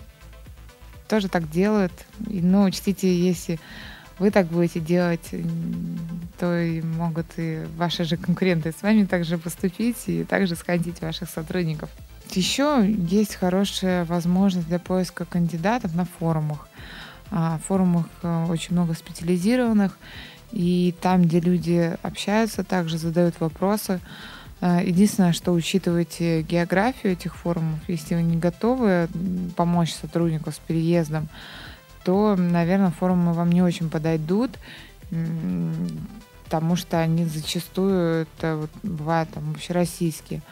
тоже 1.08 1.28
так 1.28 1.50
делают. 1.50 1.92
И, 2.28 2.40
ну, 2.40 2.64
учтите, 2.64 3.16
если 3.16 3.58
вы 4.22 4.30
так 4.30 4.46
будете 4.46 4.78
делать, 4.78 5.34
то 6.38 6.56
и 6.56 6.80
могут 6.80 7.26
и 7.38 7.66
ваши 7.76 8.04
же 8.04 8.16
конкуренты 8.16 8.70
с 8.70 8.80
вами 8.80 9.04
также 9.04 9.36
поступить 9.36 9.96
и 10.06 10.22
также 10.22 10.54
сходить 10.54 11.00
ваших 11.00 11.28
сотрудников. 11.28 11.90
Еще 12.30 12.84
есть 12.86 13.34
хорошая 13.34 14.04
возможность 14.04 14.68
для 14.68 14.78
поиска 14.78 15.24
кандидатов 15.24 15.96
на 15.96 16.04
форумах. 16.04 16.68
А, 17.32 17.58
форумах 17.66 18.06
э, 18.22 18.46
очень 18.48 18.74
много 18.74 18.94
специализированных, 18.94 19.98
и 20.52 20.94
там, 21.00 21.22
где 21.22 21.40
люди 21.40 21.96
общаются, 22.02 22.62
также 22.62 22.98
задают 22.98 23.40
вопросы. 23.40 24.00
Э, 24.60 24.82
единственное, 24.84 25.32
что 25.32 25.50
учитывайте 25.50 26.42
географию 26.42 27.14
этих 27.14 27.34
форумов. 27.34 27.80
Если 27.88 28.14
вы 28.14 28.22
не 28.22 28.36
готовы 28.36 29.08
помочь 29.56 29.92
сотруднику 29.92 30.52
с 30.52 30.58
переездом, 30.58 31.28
то, 32.04 32.36
наверное, 32.36 32.90
форумы 32.90 33.32
вам 33.32 33.50
не 33.52 33.62
очень 33.62 33.90
подойдут, 33.90 34.50
потому 36.44 36.76
что 36.76 36.98
они 36.98 37.24
зачастую, 37.24 38.22
это 38.22 38.56
вот 38.56 38.70
бывают 38.82 39.30
там 39.30 39.50
общероссийские. 39.50 40.42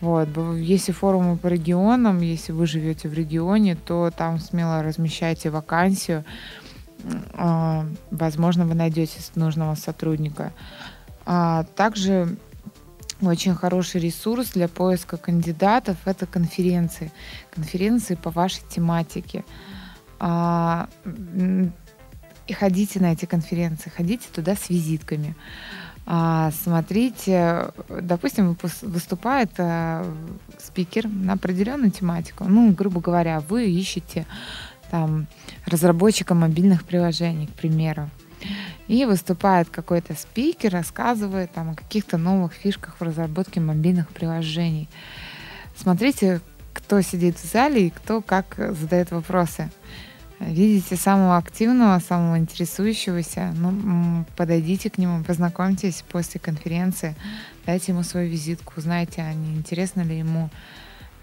Вот. 0.00 0.28
Если 0.56 0.92
форумы 0.92 1.36
по 1.36 1.48
регионам, 1.48 2.20
если 2.20 2.52
вы 2.52 2.66
живете 2.66 3.08
в 3.08 3.14
регионе, 3.14 3.76
то 3.76 4.10
там 4.16 4.38
смело 4.38 4.82
размещайте 4.82 5.50
вакансию. 5.50 6.24
А, 7.34 7.86
возможно, 8.10 8.64
вы 8.64 8.74
найдете 8.74 9.20
нужного 9.34 9.74
сотрудника. 9.74 10.52
А 11.26 11.64
также 11.76 12.36
очень 13.20 13.54
хороший 13.54 14.00
ресурс 14.00 14.52
для 14.52 14.68
поиска 14.68 15.18
кандидатов– 15.18 15.98
это 16.06 16.26
конференции. 16.26 17.12
Конференции 17.54 18.14
по 18.14 18.30
вашей 18.30 18.62
тематике. 18.68 19.44
А, 20.20 20.88
и 22.46 22.52
ходите 22.52 23.00
на 23.00 23.12
эти 23.12 23.24
конференции, 23.24 23.90
ходите 23.90 24.28
туда 24.32 24.54
с 24.54 24.68
визитками. 24.68 25.34
А, 26.06 26.50
смотрите, 26.62 27.68
допустим, 27.88 28.56
выступает 28.82 29.50
а, 29.58 30.04
спикер 30.58 31.08
на 31.08 31.34
определенную 31.34 31.90
тематику. 31.90 32.44
Ну, 32.44 32.72
грубо 32.72 33.00
говоря, 33.00 33.40
вы 33.40 33.70
ищете 33.70 34.26
там 34.90 35.26
разработчика 35.66 36.34
мобильных 36.34 36.84
приложений, 36.84 37.46
к 37.46 37.52
примеру. 37.52 38.10
И 38.88 39.04
выступает 39.04 39.68
какой-то 39.70 40.14
спикер, 40.14 40.72
рассказывает 40.72 41.52
там 41.52 41.70
о 41.70 41.74
каких-то 41.74 42.18
новых 42.18 42.52
фишках 42.52 42.96
в 42.98 43.02
разработке 43.02 43.60
мобильных 43.60 44.08
приложений. 44.08 44.88
Смотрите, 45.76 46.40
кто 46.74 47.00
сидит 47.00 47.38
в 47.38 47.44
зале 47.50 47.86
и 47.86 47.90
кто 47.90 48.20
как 48.20 48.56
задает 48.58 49.12
вопросы 49.12 49.70
видите 50.40 50.96
самого 50.96 51.36
активного, 51.36 51.98
самого 52.00 52.38
интересующегося, 52.38 53.52
ну, 53.56 54.24
подойдите 54.36 54.90
к 54.90 54.98
нему, 54.98 55.22
познакомьтесь 55.22 56.02
после 56.10 56.40
конференции, 56.40 57.14
дайте 57.66 57.92
ему 57.92 58.02
свою 58.02 58.30
визитку, 58.30 58.74
узнайте, 58.76 59.22
а 59.22 59.32
не 59.34 59.54
интересно 59.56 60.00
ли 60.00 60.18
ему 60.18 60.50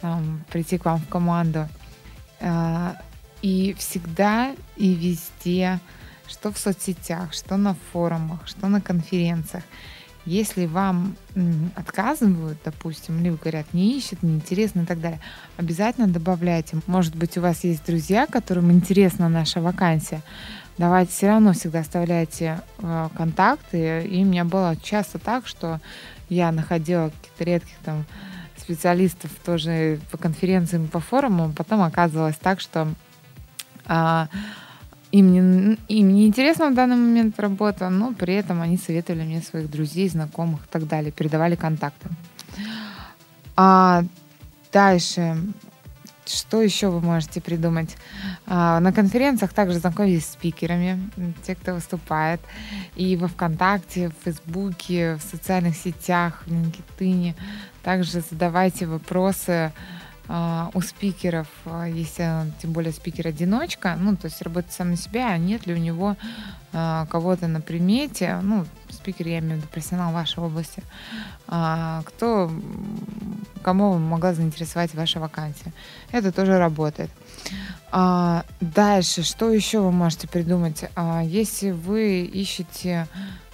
там, 0.01 0.43
прийти 0.51 0.77
к 0.77 0.85
вам 0.85 0.99
в 0.99 1.07
команду. 1.07 1.67
А, 2.39 2.95
и 3.41 3.75
всегда 3.77 4.55
и 4.75 4.93
везде, 4.93 5.79
что 6.27 6.51
в 6.51 6.57
соцсетях, 6.57 7.33
что 7.33 7.57
на 7.57 7.75
форумах, 7.91 8.47
что 8.47 8.67
на 8.67 8.81
конференциях, 8.81 9.63
если 10.27 10.65
вам 10.65 11.15
отказывают, 11.75 12.57
допустим, 12.65 13.23
либо 13.23 13.37
говорят, 13.37 13.73
не 13.73 13.97
ищет, 13.97 14.23
неинтересно 14.23 14.81
и 14.81 14.85
так 14.85 14.99
далее, 14.99 15.21
обязательно 15.55 16.07
добавляйте. 16.07 16.77
Может 16.85 17.15
быть, 17.15 17.37
у 17.37 17.41
вас 17.41 17.63
есть 17.63 17.85
друзья, 17.85 18.27
которым 18.27 18.69
интересна 18.71 19.29
наша 19.29 19.61
вакансия. 19.61 20.21
Давайте 20.77 21.11
все 21.13 21.27
равно 21.27 21.53
всегда 21.53 21.79
оставляйте 21.79 22.59
э, 22.79 23.09
контакты. 23.15 24.03
И 24.03 24.21
у 24.21 24.25
меня 24.25 24.43
было 24.43 24.75
часто 24.75 25.17
так, 25.17 25.47
что 25.47 25.79
я 26.27 26.51
находила 26.51 27.09
каких-то 27.09 27.43
редких 27.45 27.77
там 27.85 28.05
специалистов 28.57 29.31
тоже 29.45 30.01
по 30.11 30.17
конференциям, 30.17 30.89
по 30.89 30.99
форумам. 30.99 31.53
Потом 31.53 31.81
оказывалось 31.81 32.35
так, 32.35 32.59
что 32.59 32.89
а, 33.85 34.27
им 35.19 35.31
не, 35.31 35.77
им 35.87 36.13
не 36.13 36.27
интересна 36.27 36.69
в 36.69 36.75
данный 36.75 36.95
момент 36.95 37.39
работа, 37.39 37.89
но 37.89 38.13
при 38.13 38.35
этом 38.35 38.61
они 38.61 38.77
советовали 38.77 39.23
мне 39.23 39.41
своих 39.41 39.69
друзей, 39.69 40.09
знакомых 40.09 40.65
и 40.65 40.69
так 40.69 40.87
далее, 40.87 41.11
передавали 41.11 41.55
контакты. 41.55 42.09
А 43.55 44.03
дальше, 44.71 45.37
что 46.25 46.61
еще 46.61 46.89
вы 46.89 47.01
можете 47.01 47.41
придумать? 47.41 47.95
А, 48.45 48.79
на 48.79 48.93
конференциях 48.93 49.53
также 49.53 49.79
знакомитесь 49.79 50.25
с 50.25 50.33
спикерами, 50.33 51.09
те, 51.43 51.55
кто 51.55 51.73
выступает, 51.73 52.41
и 52.95 53.15
во 53.15 53.27
ВКонтакте, 53.27 54.09
в 54.09 54.23
Фейсбуке, 54.23 55.15
в 55.15 55.21
социальных 55.21 55.75
сетях, 55.75 56.43
в 56.45 56.51
LinkedIn. 56.51 57.33
Также 57.81 58.21
задавайте 58.21 58.85
вопросы, 58.85 59.71
у 60.29 60.81
спикеров, 60.81 61.47
а, 61.65 61.85
если 61.85 62.51
тем 62.61 62.73
более 62.73 62.91
спикер-одиночка, 62.91 63.95
ну, 63.97 64.17
то 64.17 64.25
есть 64.25 64.41
работает 64.41 64.73
сам 64.73 64.91
на 64.91 64.97
себя, 64.97 65.29
а 65.29 65.37
нет 65.37 65.65
ли 65.67 65.73
у 65.73 65.77
него 65.77 66.17
а, 66.73 67.05
кого-то 67.05 67.47
на 67.47 67.61
примете, 67.61 68.39
ну, 68.43 68.65
спикер, 68.89 69.27
я 69.27 69.39
имею 69.39 69.55
в 69.55 69.57
виду 69.59 69.67
профессионал 69.69 70.11
вашей 70.11 70.43
области, 70.43 70.83
кто, 71.45 72.51
кому 73.61 73.97
могла 73.97 74.33
заинтересовать 74.33 74.93
ваша 74.93 75.19
вакансия. 75.19 75.71
Это 76.11 76.31
тоже 76.31 76.57
работает. 76.57 77.09
Дальше, 77.91 79.23
что 79.23 79.49
еще 79.51 79.79
вы 79.79 79.91
можете 79.91 80.27
придумать? 80.27 80.83
Если 81.23 81.71
вы 81.71 82.21
ищете, 82.23 83.07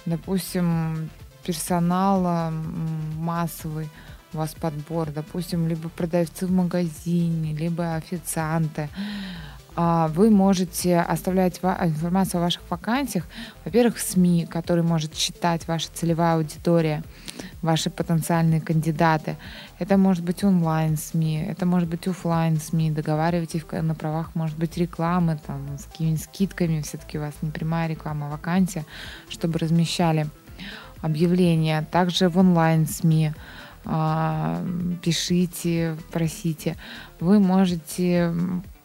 допустим, 0.06 1.10
персонал 1.44 2.50
массовый, 3.16 3.88
у 4.34 4.38
вас 4.38 4.54
подбор, 4.54 5.10
допустим, 5.10 5.68
либо 5.68 5.88
продавцы 5.88 6.46
в 6.46 6.50
магазине, 6.50 7.54
либо 7.54 7.94
официанты, 7.94 8.88
а, 9.76 10.08
вы 10.08 10.30
можете 10.30 11.00
оставлять 11.00 11.58
информацию 11.58 12.40
о 12.40 12.44
ваших 12.44 12.62
вакансиях, 12.70 13.26
во-первых, 13.64 13.96
в 13.96 14.00
СМИ, 14.00 14.46
которые 14.46 14.84
может 14.84 15.14
читать 15.14 15.66
ваша 15.66 15.88
целевая 15.92 16.36
аудитория, 16.36 17.02
ваши 17.60 17.90
потенциальные 17.90 18.60
кандидаты. 18.60 19.36
Это 19.80 19.96
может 19.96 20.22
быть 20.22 20.44
онлайн-СМИ, 20.44 21.46
это 21.48 21.66
может 21.66 21.88
быть 21.88 22.06
офлайн 22.06 22.58
СМИ. 22.58 22.92
Договаривайтесь 22.92 23.64
на 23.72 23.94
правах, 23.96 24.34
может 24.34 24.56
быть, 24.56 24.76
рекламы, 24.76 25.40
там, 25.44 25.76
с 25.76 25.84
какими-нибудь 25.86 26.22
скидками, 26.22 26.80
все-таки 26.82 27.18
у 27.18 27.22
вас 27.22 27.34
не 27.42 27.50
прямая 27.50 27.88
реклама, 27.88 28.28
а 28.28 28.30
вакансия, 28.30 28.84
чтобы 29.28 29.58
размещали 29.58 30.28
объявления. 31.02 31.84
Также 31.90 32.28
в 32.28 32.38
онлайн-СМИ 32.38 33.32
а, 33.32 33.34
пишите, 33.84 35.96
просите. 36.10 36.76
Вы 37.20 37.38
можете 37.38 38.34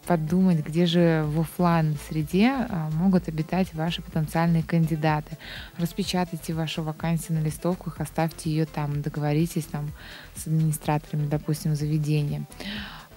подумать, 0.06 0.66
где 0.66 0.86
же 0.86 1.24
в 1.28 1.40
офлайн 1.40 1.96
среде 2.08 2.50
а, 2.50 2.90
могут 2.94 3.28
обитать 3.28 3.72
ваши 3.74 4.02
потенциальные 4.02 4.64
кандидаты. 4.64 5.38
Распечатайте 5.78 6.52
вашу 6.52 6.82
вакансию 6.82 7.38
на 7.38 7.44
листовках, 7.44 8.00
оставьте 8.00 8.50
ее 8.50 8.66
там, 8.66 9.02
договоритесь 9.02 9.66
там 9.66 9.92
с 10.34 10.48
администраторами, 10.48 11.28
допустим, 11.28 11.76
заведения. 11.76 12.44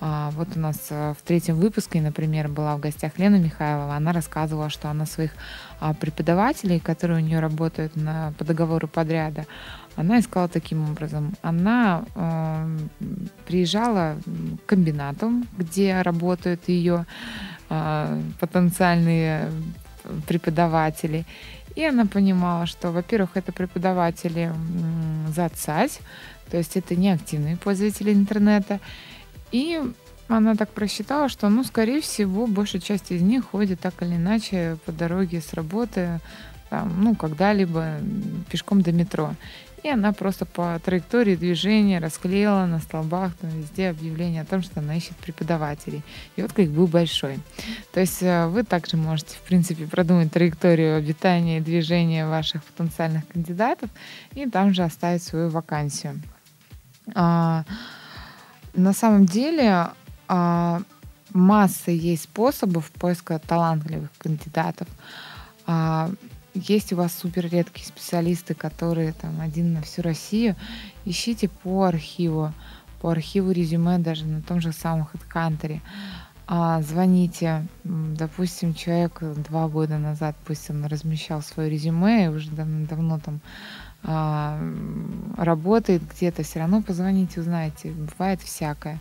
А, 0.01 0.31
вот 0.31 0.49
у 0.55 0.59
нас 0.59 0.89
в 0.89 1.17
третьем 1.23 1.55
выпуске, 1.55 2.01
например, 2.01 2.47
была 2.47 2.75
в 2.75 2.79
гостях 2.79 3.17
Лена 3.17 3.37
Михайлова. 3.37 3.95
Она 3.95 4.11
рассказывала, 4.11 4.69
что 4.69 4.89
она 4.89 5.05
своих 5.05 5.31
преподавателей, 5.99 6.79
которые 6.79 7.19
у 7.19 7.25
нее 7.25 7.39
работают 7.39 7.95
на, 7.95 8.33
по 8.37 8.43
договору 8.43 8.87
подряда, 8.87 9.45
она 9.95 10.19
искала 10.19 10.47
таким 10.47 10.89
образом. 10.89 11.35
Она 11.41 12.05
э, 12.15 12.77
приезжала 13.45 14.17
к 14.65 14.69
комбинатам, 14.69 15.47
где 15.57 16.01
работают 16.01 16.67
ее 16.67 17.05
э, 17.69 18.21
потенциальные 18.39 19.51
преподаватели. 20.27 21.25
И 21.75 21.83
она 21.85 22.05
понимала, 22.05 22.65
что, 22.65 22.91
во-первых, 22.91 23.31
это 23.35 23.51
преподаватели 23.51 24.51
за 25.29 25.49
цать, 25.49 26.01
то 26.51 26.57
есть 26.57 26.77
это 26.77 26.95
не 26.95 27.09
активные 27.09 27.57
пользователи 27.57 28.13
интернета. 28.13 28.79
И 29.53 29.79
она 30.27 30.55
так 30.55 30.69
просчитала, 30.69 31.29
что, 31.29 31.47
ну, 31.47 31.63
скорее 31.63 32.01
всего, 32.01 32.47
большая 32.47 32.81
часть 32.81 33.11
из 33.11 33.21
них 33.21 33.45
ходит 33.45 33.79
так 33.79 34.01
или 34.01 34.15
иначе 34.15 34.77
по 34.85 34.91
дороге 34.91 35.41
с 35.41 35.53
работы, 35.53 36.19
там, 36.69 36.91
ну, 37.03 37.15
когда-либо 37.15 37.99
пешком 38.49 38.81
до 38.81 38.91
метро. 38.91 39.35
И 39.83 39.89
она 39.89 40.11
просто 40.13 40.45
по 40.45 40.79
траектории 40.83 41.35
движения 41.35 41.99
расклеила 41.99 42.65
на 42.65 42.79
столбах 42.79 43.35
там 43.35 43.49
везде 43.51 43.89
объявление 43.89 44.41
о 44.41 44.45
том, 44.45 44.63
что 44.63 44.79
она 44.79 44.95
ищет 44.95 45.15
преподавателей. 45.17 46.01
И 46.35 46.41
отклик 46.41 46.69
был 46.69 46.87
большой. 46.87 47.37
То 47.93 47.99
есть 47.99 48.23
э, 48.23 48.47
вы 48.47 48.63
также 48.63 48.95
можете, 48.95 49.35
в 49.35 49.41
принципе, 49.41 49.85
продумать 49.85 50.31
траекторию 50.31 50.97
обитания 50.97 51.57
и 51.57 51.61
движения 51.61 52.25
ваших 52.25 52.63
потенциальных 52.63 53.27
кандидатов 53.27 53.89
и 54.33 54.49
там 54.49 54.73
же 54.73 54.83
оставить 54.83 55.21
свою 55.21 55.49
вакансию. 55.49 56.21
На 58.73 58.93
самом 58.93 59.25
деле 59.25 59.89
а, 60.27 60.81
масса 61.31 61.91
есть 61.91 62.23
способов 62.23 62.91
поиска 62.91 63.39
талантливых 63.39 64.09
кандидатов. 64.17 64.87
А, 65.67 66.09
есть 66.53 66.93
у 66.93 66.95
вас 66.95 67.13
супер 67.13 67.47
редкие 67.49 67.87
специалисты, 67.87 68.53
которые 68.53 69.13
там 69.13 69.41
один 69.41 69.73
на 69.73 69.81
всю 69.81 70.01
Россию, 70.01 70.55
ищите 71.05 71.49
по 71.49 71.85
архиву, 71.85 72.53
по 73.01 73.11
архиву 73.11 73.51
резюме 73.51 73.97
даже 73.97 74.25
на 74.25 74.41
том 74.41 74.61
же 74.61 74.71
самом 74.71 75.07
HeadHunter. 75.13 75.79
А, 76.45 76.81
звоните, 76.81 77.65
допустим, 77.83 78.73
человек 78.73 79.19
два 79.21 79.67
года 79.67 79.97
назад, 79.97 80.35
пусть 80.45 80.69
он 80.69 80.85
размещал 80.85 81.41
свое 81.41 81.69
резюме 81.69 82.25
и 82.25 82.27
уже 82.27 82.51
давно, 82.51 82.85
давно 82.85 83.19
там 83.19 83.39
а, 84.03 84.59
работает 85.37 86.03
где-то, 86.13 86.43
все 86.43 86.59
равно 86.59 86.81
позвоните, 86.81 87.39
узнаете. 87.39 87.91
Бывает 87.91 88.41
всякое. 88.41 88.99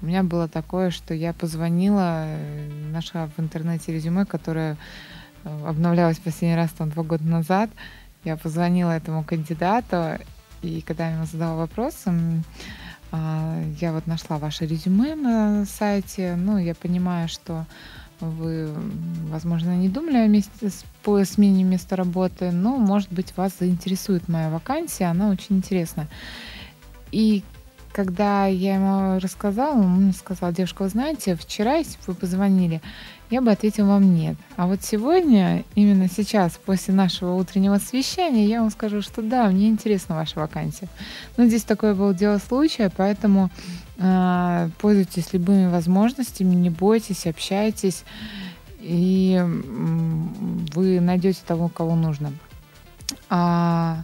У 0.00 0.06
меня 0.06 0.22
было 0.24 0.48
такое, 0.48 0.90
что 0.90 1.14
я 1.14 1.32
позвонила, 1.32 2.24
э, 2.26 2.68
нашла 2.92 3.28
в 3.28 3.40
интернете 3.40 3.92
резюме, 3.92 4.24
которое 4.24 4.76
обновлялась 5.44 6.18
последний 6.18 6.56
раз 6.56 6.70
там 6.70 6.90
два 6.90 7.02
года 7.02 7.24
назад. 7.24 7.70
Я 8.24 8.36
позвонила 8.36 8.90
этому 8.90 9.24
кандидату, 9.24 10.18
и 10.62 10.80
когда 10.82 11.08
я 11.08 11.14
ему 11.14 11.26
задала 11.26 11.56
вопрос, 11.56 12.04
а, 13.10 13.62
я 13.80 13.92
вот 13.92 14.06
нашла 14.06 14.38
ваше 14.38 14.66
резюме 14.66 15.14
на 15.14 15.64
сайте, 15.66 16.34
ну, 16.36 16.56
я 16.58 16.74
понимаю, 16.74 17.28
что 17.28 17.66
вы, 18.26 18.70
возможно, 19.28 19.76
не 19.76 19.88
думали 19.88 20.16
о 20.16 20.26
месте, 20.26 20.70
по 21.02 21.24
смене 21.24 21.64
места 21.64 21.96
работы, 21.96 22.50
но, 22.50 22.76
может 22.76 23.12
быть, 23.12 23.36
вас 23.36 23.52
заинтересует 23.58 24.28
моя 24.28 24.50
вакансия, 24.50 25.06
она 25.06 25.30
очень 25.30 25.56
интересна. 25.56 26.08
И 27.10 27.42
когда 27.92 28.46
я 28.46 28.76
ему 28.76 29.18
рассказала, 29.20 29.76
он 29.76 30.12
сказал, 30.14 30.52
девушка, 30.52 30.82
вы 30.82 30.88
знаете, 30.88 31.34
вчера, 31.34 31.74
если 31.74 31.96
бы 31.98 32.04
вы 32.08 32.14
позвонили, 32.14 32.80
я 33.32 33.40
бы 33.40 33.50
ответил 33.50 33.86
вам 33.86 34.14
нет. 34.14 34.36
А 34.56 34.66
вот 34.66 34.82
сегодня, 34.82 35.64
именно 35.74 36.06
сейчас, 36.06 36.60
после 36.62 36.92
нашего 36.92 37.32
утреннего 37.32 37.76
освещения, 37.76 38.44
я 38.44 38.60
вам 38.60 38.70
скажу, 38.70 39.00
что 39.00 39.22
да, 39.22 39.48
мне 39.48 39.68
интересна 39.68 40.14
ваша 40.14 40.38
вакансия. 40.38 40.86
Но 41.38 41.46
здесь 41.46 41.64
такое 41.64 41.94
было 41.94 42.12
дело 42.12 42.36
случая, 42.46 42.92
поэтому 42.94 43.48
э, 43.96 44.68
пользуйтесь 44.78 45.32
любыми 45.32 45.70
возможностями, 45.70 46.54
не 46.54 46.68
бойтесь, 46.68 47.26
общайтесь, 47.26 48.04
и 48.80 49.42
вы 50.74 51.00
найдете 51.00 51.40
того, 51.46 51.70
кого 51.70 51.96
нужно. 51.96 52.32
А, 53.30 54.02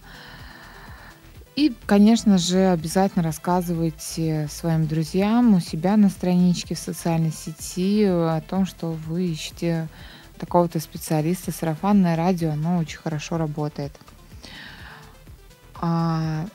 и, 1.59 1.75
конечно 1.87 2.39
же, 2.39 2.69
обязательно 2.69 3.25
рассказывайте 3.25 4.47
своим 4.49 4.87
друзьям 4.87 5.55
у 5.55 5.61
себя 5.61 5.97
на 5.97 6.09
страничке 6.09 6.77
в 6.77 6.79
социальной 6.79 7.33
сети 7.33 8.05
о 8.05 8.41
том, 8.49 8.65
что 8.65 8.93
вы 8.93 9.27
ищете 9.27 9.89
такого-то 10.39 10.79
специалиста. 10.79 11.51
Сарафанное 11.51 12.15
радио, 12.15 12.53
оно 12.53 12.79
очень 12.79 12.99
хорошо 12.99 13.39
работает. 13.39 13.91
А, 15.81 16.47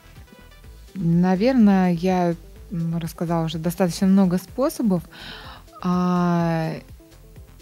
наверное, 0.94 1.92
я 1.92 2.34
рассказала 2.72 3.44
уже 3.44 3.58
достаточно 3.58 4.08
много 4.08 4.38
способов. 4.38 5.04
А, 5.82 6.76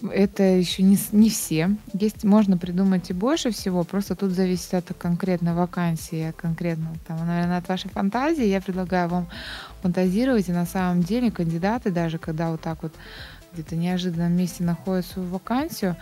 это 0.10 0.44
еще 0.44 0.84
не, 0.84 0.98
не 1.12 1.30
все. 1.30 1.76
Есть, 1.94 2.24
можно 2.24 2.58
придумать 2.58 3.10
и 3.10 3.14
больше 3.14 3.52
всего, 3.52 3.84
просто 3.84 4.16
тут 4.16 4.32
зависит 4.32 4.74
от 4.74 4.94
конкретной 4.98 5.54
вакансии, 5.54 6.34
конкретно, 6.38 6.94
там, 7.08 7.26
наверное, 7.26 7.58
от 7.58 7.68
вашей 7.68 7.90
фантазии. 7.90 8.46
Я 8.46 8.62
предлагаю 8.62 9.10
вам 9.10 9.28
фантазировать, 9.82 10.50
и 10.50 10.54
на 10.54 10.66
самом 10.66 11.02
деле 11.02 11.32
кандидаты, 11.32 11.92
даже 11.92 12.18
когда 12.18 12.52
вот 12.52 12.62
так 12.62 12.82
вот 12.84 12.94
где-то 13.54 13.76
неожиданном 13.76 14.32
месте 14.32 14.64
находят 14.64 15.06
свою 15.06 15.28
вакансию, 15.30 15.96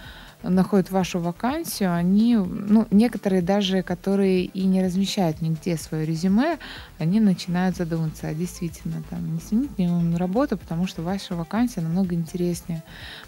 находят 0.43 0.89
вашу 0.89 1.19
вакансию, 1.19 1.93
они, 1.93 2.35
ну, 2.35 2.87
некоторые 2.91 3.41
даже, 3.41 3.83
которые 3.83 4.45
и 4.45 4.65
не 4.65 4.83
размещают 4.83 5.41
нигде 5.41 5.77
свое 5.77 6.05
резюме, 6.05 6.59
они 6.97 7.19
начинают 7.19 7.75
задуматься, 7.75 8.27
а 8.27 8.33
действительно, 8.33 9.03
там, 9.09 9.33
не 9.33 9.41
сменить 9.41 9.77
мне 9.77 10.17
работу, 10.17 10.57
потому 10.57 10.87
что 10.87 11.01
ваша 11.01 11.35
вакансия 11.35 11.81
намного 11.81 12.15
интереснее. 12.15 12.83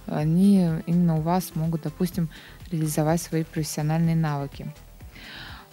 Они 0.08 0.68
именно 0.86 1.18
у 1.18 1.22
вас 1.22 1.52
могут, 1.56 1.82
допустим, 1.84 2.30
реализовать 2.72 3.22
свои 3.22 3.44
профессиональные 3.44 4.16
навыки. 4.16 4.74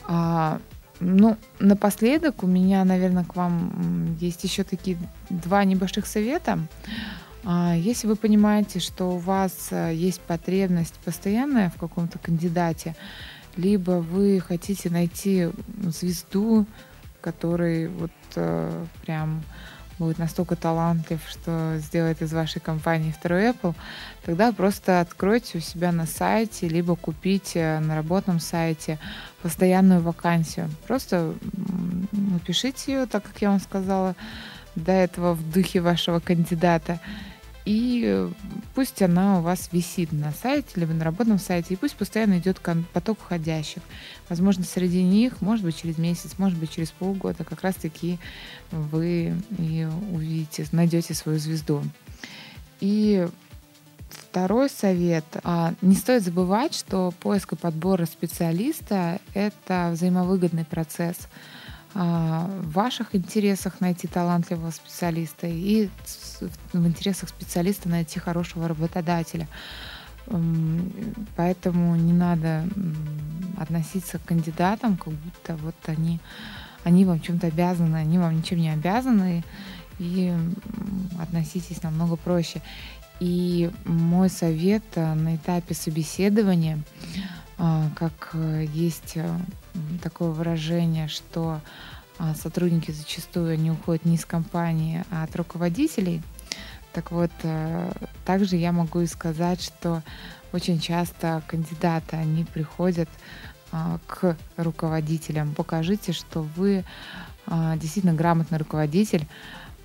А, 0.07 0.61
ну, 1.01 1.37
напоследок 1.61 2.43
у 2.43 2.47
меня, 2.47 2.85
наверное, 2.85 3.25
к 3.25 3.37
вам 3.37 4.17
есть 4.21 4.43
еще 4.43 4.65
такие 4.65 4.99
два 5.31 5.65
небольших 5.65 6.07
совета. 6.07 6.59
Если 7.45 8.07
вы 8.07 8.17
понимаете, 8.17 8.81
что 8.81 9.11
у 9.13 9.19
вас 9.19 9.69
э, 9.71 9.95
есть 9.95 10.21
потребность 10.21 10.95
постоянная 11.05 11.71
в 11.71 11.77
каком-то 11.79 12.19
кандидате, 12.19 12.97
либо 13.57 13.93
вы 13.93 14.41
хотите 14.41 14.91
найти 14.91 15.49
звезду, 15.85 16.67
который 17.21 17.89
вот 17.89 18.13
э, 18.37 18.85
прям 19.05 19.43
будет 19.99 20.19
настолько 20.19 20.57
талантлив, 20.57 21.21
что 21.29 21.75
сделает 21.79 22.23
из 22.23 22.33
вашей 22.33 22.61
компании 22.61 23.11
второй 23.11 23.51
Apple, 23.51 23.75
тогда 24.25 24.53
просто 24.53 25.01
откройте 25.01 25.59
у 25.59 25.61
себя 25.61 25.93
на 25.93 26.07
сайте, 26.07 26.69
либо 26.69 26.95
купите 26.97 27.81
на 27.81 27.97
работном 27.97 28.41
сайте 28.41 28.99
постоянную 29.43 30.01
вакансию. 30.01 30.71
Просто 30.87 31.35
напишите 32.13 32.93
ее, 32.93 33.07
так 33.07 33.25
как 33.25 33.41
я 33.43 33.51
вам 33.51 33.61
сказала, 33.61 34.15
до 34.75 34.93
этого 34.93 35.35
в 35.35 35.53
духе 35.53 35.81
вашего 35.81 36.21
кандидата. 36.21 37.01
И 37.65 38.27
пусть 38.75 39.03
она 39.03 39.39
у 39.39 39.43
вас 39.43 39.69
висит 39.73 40.11
на 40.13 40.33
сайте, 40.33 40.69
либо 40.77 40.95
на 40.95 41.05
работном 41.05 41.39
сайте, 41.39 41.75
и 41.75 41.77
пусть 41.77 41.97
постоянно 41.97 42.39
идет 42.39 42.61
поток 42.95 43.19
входящих. 43.21 43.83
Возможно, 44.31 44.65
среди 44.65 45.03
них, 45.03 45.43
может 45.43 45.67
быть, 45.67 45.77
через 45.77 45.99
месяц, 45.99 46.39
может 46.39 46.59
быть, 46.59 46.71
через 46.71 46.91
полгода 46.93 47.45
как 47.45 47.61
раз-таки 47.61 48.19
вы 48.71 49.35
и 49.59 49.87
увидите, 50.13 50.67
найдете 50.73 51.13
свою 51.13 51.39
звезду. 51.39 51.83
И 52.81 53.29
второй 54.09 54.71
совет. 54.71 55.25
А, 55.45 55.75
не 55.83 55.95
стоит 55.95 56.23
забывать, 56.23 56.75
что 56.75 57.13
поиск 57.21 57.53
и 57.53 57.57
подбор 57.57 58.07
специалиста— 58.07 59.21
это 59.35 59.91
взаимовыгодный 59.93 60.65
процесс. 60.65 61.17
А, 61.95 62.47
в 62.63 62.73
ваших 62.73 63.15
интересах 63.15 63.81
найти 63.81 64.07
талантливого 64.07 64.71
специалиста 64.71 65.47
и 65.47 65.89
в 66.73 66.87
интересах 66.87 67.29
специалиста 67.29 67.89
найти 67.89 68.19
хорошего 68.19 68.69
работодателя. 68.69 69.49
Поэтому 71.37 71.97
не 71.97 72.13
надо 72.13 72.69
относиться 73.57 74.19
к 74.19 74.25
кандидатам, 74.25 74.97
как 74.97 75.15
будто 75.15 75.57
вот 75.57 75.75
они, 75.87 76.21
они 76.85 77.05
вам 77.07 77.21
чем-то 77.21 77.47
обязаны, 77.47 77.97
они 77.97 78.19
вам 78.19 78.37
ничем 78.37 78.59
не 78.59 78.71
обязаны, 78.71 79.43
и 79.99 80.33
относитесь 81.21 81.83
намного 81.83 82.17
проще. 82.17 82.63
И 83.21 83.71
мой 83.85 84.31
совет 84.31 84.85
э, 84.95 85.15
на 85.15 85.35
этапе 85.35 85.75
собеседования, 85.75 86.79
как 87.59 88.31
э, 88.35 88.67
есть 88.73 89.17
э, 89.17 89.29
такое 90.03 90.31
выражение, 90.31 91.09
что 91.09 91.61
а, 92.19 92.35
сотрудники 92.35 92.91
зачастую 92.91 93.59
не 93.59 93.71
уходят 93.71 94.05
не 94.05 94.15
из 94.17 94.25
компании, 94.25 95.05
а 95.11 95.25
от 95.25 95.37
руководителей. 95.37 96.23
Так 96.93 97.13
вот, 97.13 97.31
также 98.25 98.57
я 98.57 98.73
могу 98.73 99.01
и 99.01 99.07
сказать, 99.07 99.63
что 99.63 100.03
очень 100.53 100.81
часто 100.81 101.43
кандидаты, 101.47 102.17
они 102.17 102.45
приходят 102.45 103.09
а, 103.71 103.99
к 104.07 104.37
руководителям. 104.57 105.55
Покажите, 105.55 106.13
что 106.13 106.43
вы 106.43 106.85
действительно 107.77 108.15
грамотный 108.15 108.59
руководитель, 108.59 109.27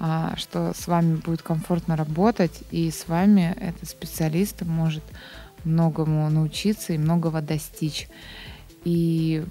а, 0.05 0.35
что 0.35 0.73
с 0.75 0.87
вами 0.87 1.15
будет 1.15 1.41
комфортно 1.43 1.95
работать, 1.95 2.63
и 2.71 2.91
с 2.91 3.07
вами 3.07 3.55
этот 3.57 3.87
специалист 3.87 4.61
может 4.63 5.03
многому 5.63 6.29
научиться 6.29 6.93
и 6.93 6.97
многого 6.97 7.41
достичь. 7.41 8.07
И, 8.83 9.43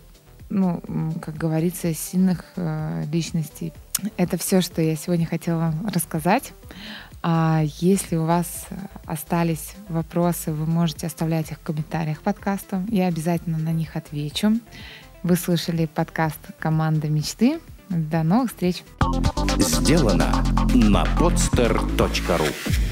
ну, 0.50 0.82
как 1.20 1.36
говорится, 1.36 1.94
сильных 1.94 2.44
э, 2.56 3.04
личностей. 3.10 3.72
Это 4.16 4.36
все, 4.36 4.60
что 4.60 4.82
я 4.82 4.96
сегодня 4.96 5.26
хотела 5.26 5.58
вам 5.58 5.86
рассказать. 5.86 6.52
А 7.22 7.62
если 7.78 8.16
у 8.16 8.24
вас 8.24 8.66
остались 9.06 9.74
вопросы, 9.88 10.52
вы 10.52 10.66
можете 10.66 11.06
оставлять 11.06 11.52
их 11.52 11.58
в 11.58 11.62
комментариях 11.62 12.20
подкаста. 12.20 12.84
Я 12.88 13.06
обязательно 13.06 13.58
на 13.58 13.72
них 13.72 13.96
отвечу. 13.96 14.58
Вы 15.22 15.36
слышали 15.36 15.86
подкаст 15.86 16.40
«Команда 16.58 17.08
мечты». 17.08 17.60
До 17.88 18.22
новых 18.22 18.50
встреч. 18.50 18.82
Сделано 19.58 20.44
на 20.74 21.04
podster.ru 21.18 22.91